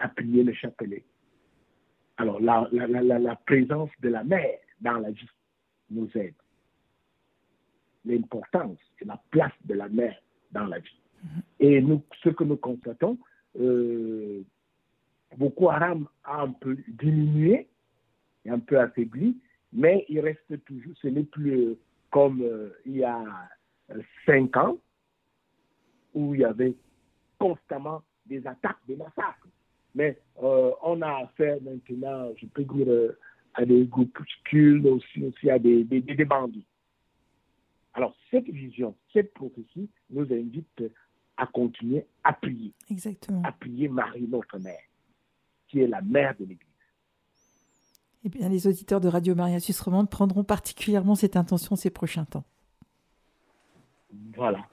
à 0.01 0.09
prier 0.09 0.43
le 0.43 0.53
chapelet. 0.55 1.05
Alors, 2.16 2.41
la, 2.41 2.68
la, 2.72 3.18
la, 3.18 3.37
présence 3.37 3.91
de 4.01 4.09
la 4.09 4.24
mère 4.24 4.59
dans 4.81 4.99
la 4.99 5.11
vie 5.11 5.28
nous 5.91 6.09
aide. 6.14 6.35
L'importance 8.05 8.78
et 9.01 9.05
la 9.05 9.20
place 9.31 9.53
de 9.64 9.74
la 9.74 9.89
mère 9.89 10.16
dans 10.53 10.66
la 10.66 10.78
vie. 10.78 11.01
Mm-hmm. 11.24 11.43
Et 11.61 11.81
nous, 11.83 12.03
ce 12.22 12.31
que 12.31 12.45
nous 12.45 12.57
constatons, 12.57 13.18
euh, 13.59 14.43
Boko 15.37 15.70
Haram 15.70 16.09
a 16.24 16.43
un 16.43 16.53
peu 16.53 16.76
diminué, 16.89 17.68
un 18.49 18.59
peu 18.59 18.78
affaibli, 18.81 19.37
mais 19.72 20.05
il 20.09 20.20
reste 20.20 20.64
toujours, 20.64 20.95
ce 21.01 21.09
n'est 21.09 21.24
plus 21.24 21.76
comme 22.11 22.42
euh, 22.42 22.70
il 22.86 22.96
y 22.98 23.04
a 23.04 23.24
cinq 24.26 24.56
ans, 24.56 24.78
où 26.14 26.34
il 26.34 26.40
y 26.40 26.44
avait 26.44 26.74
constamment 27.38 28.02
des 28.26 28.46
attaques, 28.46 28.78
des 28.86 28.96
massacres. 28.96 29.48
Mais 29.94 30.18
euh, 30.42 30.72
on 30.82 31.00
a 31.02 31.24
affaire 31.24 31.58
maintenant, 31.62 32.32
je 32.36 32.46
peux 32.46 32.64
dire, 32.64 32.88
euh, 32.88 33.18
à 33.54 33.64
des 33.64 33.84
groupuscules, 33.86 34.86
aussi, 34.86 35.24
aussi 35.24 35.50
à 35.50 35.58
des, 35.58 35.84
des, 35.84 36.00
des 36.00 36.24
bandits. 36.24 36.66
Alors, 37.94 38.14
cette 38.30 38.48
vision, 38.48 38.94
cette 39.12 39.34
prophétie 39.34 39.90
nous 40.11 40.32
invite 40.32 40.84
à 41.36 41.46
continuer 41.46 42.06
à 42.22 42.32
prier. 42.32 42.72
Exactement. 42.88 43.42
À 43.44 43.52
prier 43.52 43.88
Marie, 43.88 44.28
notre 44.28 44.58
mère, 44.58 44.82
qui 45.66 45.80
est 45.80 45.88
la 45.88 46.00
mère 46.00 46.36
de 46.38 46.44
l'Église. 46.44 46.69
Eh 48.24 48.28
bien, 48.28 48.48
les 48.48 48.66
auditeurs 48.66 49.00
de 49.00 49.08
Radio 49.08 49.34
Maria 49.34 49.60
Suisse 49.60 49.80
Romande 49.80 50.10
prendront 50.10 50.44
particulièrement 50.44 51.14
cette 51.14 51.36
intention 51.36 51.74
ces 51.76 51.90
prochains 51.90 52.26
temps. 52.26 52.44
Voilà. 54.36 54.66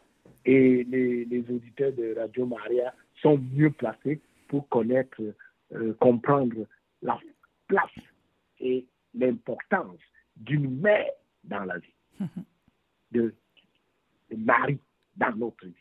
Et 0.46 0.84
les, 0.84 1.26
les 1.26 1.40
auditeurs 1.50 1.94
de 1.94 2.16
Radio 2.18 2.46
Maria 2.46 2.94
sont 3.22 3.38
mieux 3.54 3.72
placés 3.72 4.20
pour 4.48 4.68
connaître, 4.70 5.22
euh, 5.74 5.94
comprendre 6.00 6.68
la 7.02 7.18
place 7.68 7.86
et 8.60 8.86
l'importance 9.14 10.00
d'une 10.36 10.80
mère 10.80 11.10
dans 11.44 11.64
la 11.64 11.78
vie, 11.78 11.94
de, 13.12 13.34
de 14.32 14.36
Marie 14.36 14.80
dans 15.16 15.36
notre 15.36 15.66
vie. 15.66 15.74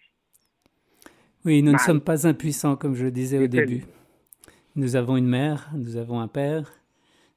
Oui, 1.45 1.63
nous 1.63 1.73
ne 1.73 1.79
sommes 1.79 2.01
pas 2.01 2.27
impuissants, 2.27 2.77
comme 2.77 2.95
je 2.95 3.05
le 3.05 3.13
disais 3.13 3.39
au 3.39 3.47
début. 3.47 3.85
Nous 4.75 4.97
avons 4.97 5.17
une 5.17 5.29
mère, 5.29 5.71
nous 5.75 5.97
avons 5.97 6.21
un 6.21 6.29
père, 6.29 6.73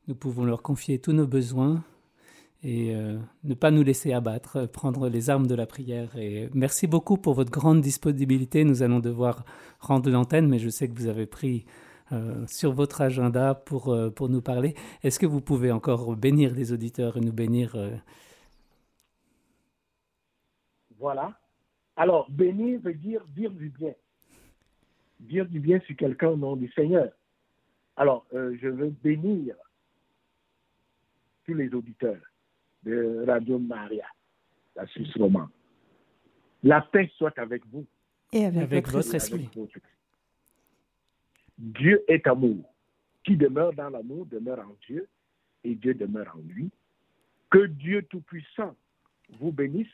nous 0.10 0.16
pouvons 0.16 0.44
leur 0.44 0.64
confier 0.64 0.98
tous 0.98 1.14
nos 1.14 1.28
besoins 1.28 1.84
et 2.64 2.96
euh, 2.96 3.20
ne 3.44 3.54
pas 3.54 3.70
nous 3.70 3.84
laisser 3.84 4.12
abattre, 4.12 4.66
prendre 4.66 5.08
les 5.08 5.30
armes 5.30 5.46
de 5.46 5.54
la 5.54 5.68
prière. 5.68 6.18
Et 6.18 6.50
merci 6.56 6.88
beaucoup 6.88 7.16
pour 7.16 7.36
votre 7.36 7.52
grande 7.52 7.80
disponibilité. 7.80 8.64
Nous 8.64 8.82
allons 8.82 9.00
devoir 9.00 9.46
rendre 9.80 10.10
l'antenne, 10.10 10.50
mais 10.50 10.58
je 10.58 10.68
sais 10.68 10.90
que 10.90 10.96
vous 10.96 11.06
avez 11.06 11.28
pris 11.28 11.68
euh, 12.12 12.44
sur 12.48 12.74
votre 12.74 13.02
agenda 13.02 13.54
pour, 13.54 13.94
euh, 13.94 14.10
pour 14.10 14.30
nous 14.30 14.42
parler. 14.42 14.74
Est-ce 15.04 15.20
que 15.20 15.28
vous 15.28 15.42
pouvez 15.42 15.72
encore 15.72 16.16
bénir 16.16 16.56
les 16.56 16.74
auditeurs 16.74 17.16
et 17.16 17.22
nous 17.22 17.32
bénir 17.32 17.78
Voilà. 20.98 21.40
Alors, 21.96 22.32
bénir 22.32 22.80
veut 22.82 22.96
dire 22.96 23.24
dire 23.28 23.52
du 23.52 23.70
bien. 23.70 23.94
Dire 25.20 25.46
du 25.46 25.60
bien 25.60 25.80
sur 25.82 25.96
quelqu'un 25.96 26.30
au 26.30 26.38
nom 26.38 26.56
du 26.56 26.68
Seigneur. 26.72 27.12
Alors, 27.96 28.26
je 28.34 28.68
veux 28.68 28.90
bénir 29.04 29.56
tous 31.50 31.56
les 31.56 31.74
auditeurs 31.74 32.22
de 32.84 33.26
Radio 33.26 33.58
Maria, 33.58 34.06
la 34.76 34.86
Suisse 34.86 35.12
romande. 35.18 35.50
La 36.62 36.82
paix 36.82 37.10
soit 37.18 37.38
avec 37.40 37.66
vous. 37.72 37.86
Et 38.32 38.46
avec, 38.46 38.62
Avec 38.62 38.86
votre 38.86 38.98
votre 39.02 39.16
esprit. 39.16 39.40
avec 39.46 39.56
votre. 39.56 39.80
Dieu 41.58 42.04
est 42.08 42.28
amour. 42.28 42.72
Qui 43.24 43.36
demeure 43.36 43.74
dans 43.74 43.90
l'amour 43.90 44.28
demeure 44.28 44.60
en 44.60 44.76
Dieu 44.88 45.08
et 45.64 45.74
Dieu 45.74 45.96
demeure 45.96 46.32
en 46.36 46.42
lui. 46.48 46.70
Que 47.50 47.66
Dieu 47.66 48.04
Tout-Puissant 48.04 48.76
vous 49.40 49.52
bénisse, 49.52 49.88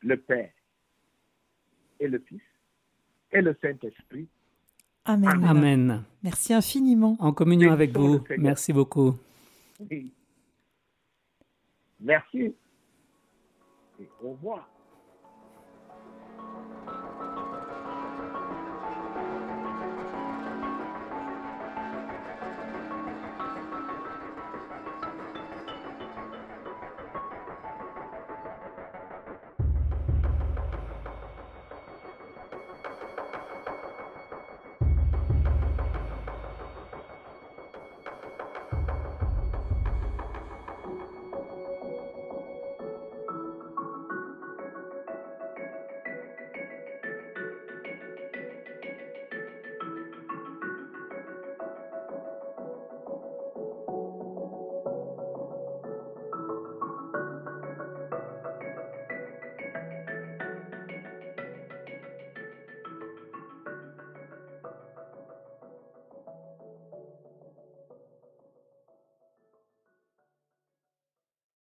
le 0.00 0.16
Père 0.16 0.52
et 2.00 2.08
le 2.08 2.18
Fils 2.20 2.40
et 3.30 3.42
le 3.42 3.54
Saint-Esprit. 3.60 4.26
Amen. 5.04 5.44
Amen. 5.44 6.02
Merci 6.22 6.54
infiniment. 6.54 7.16
En 7.20 7.32
communion 7.34 7.72
avec 7.72 7.94
vous. 7.94 8.22
Merci 8.38 8.72
beaucoup. 8.72 9.14
Oui. 9.90 10.12
Merci. 12.02 12.56
Et 14.00 14.08
au 14.22 14.32
revoir. 14.32 14.71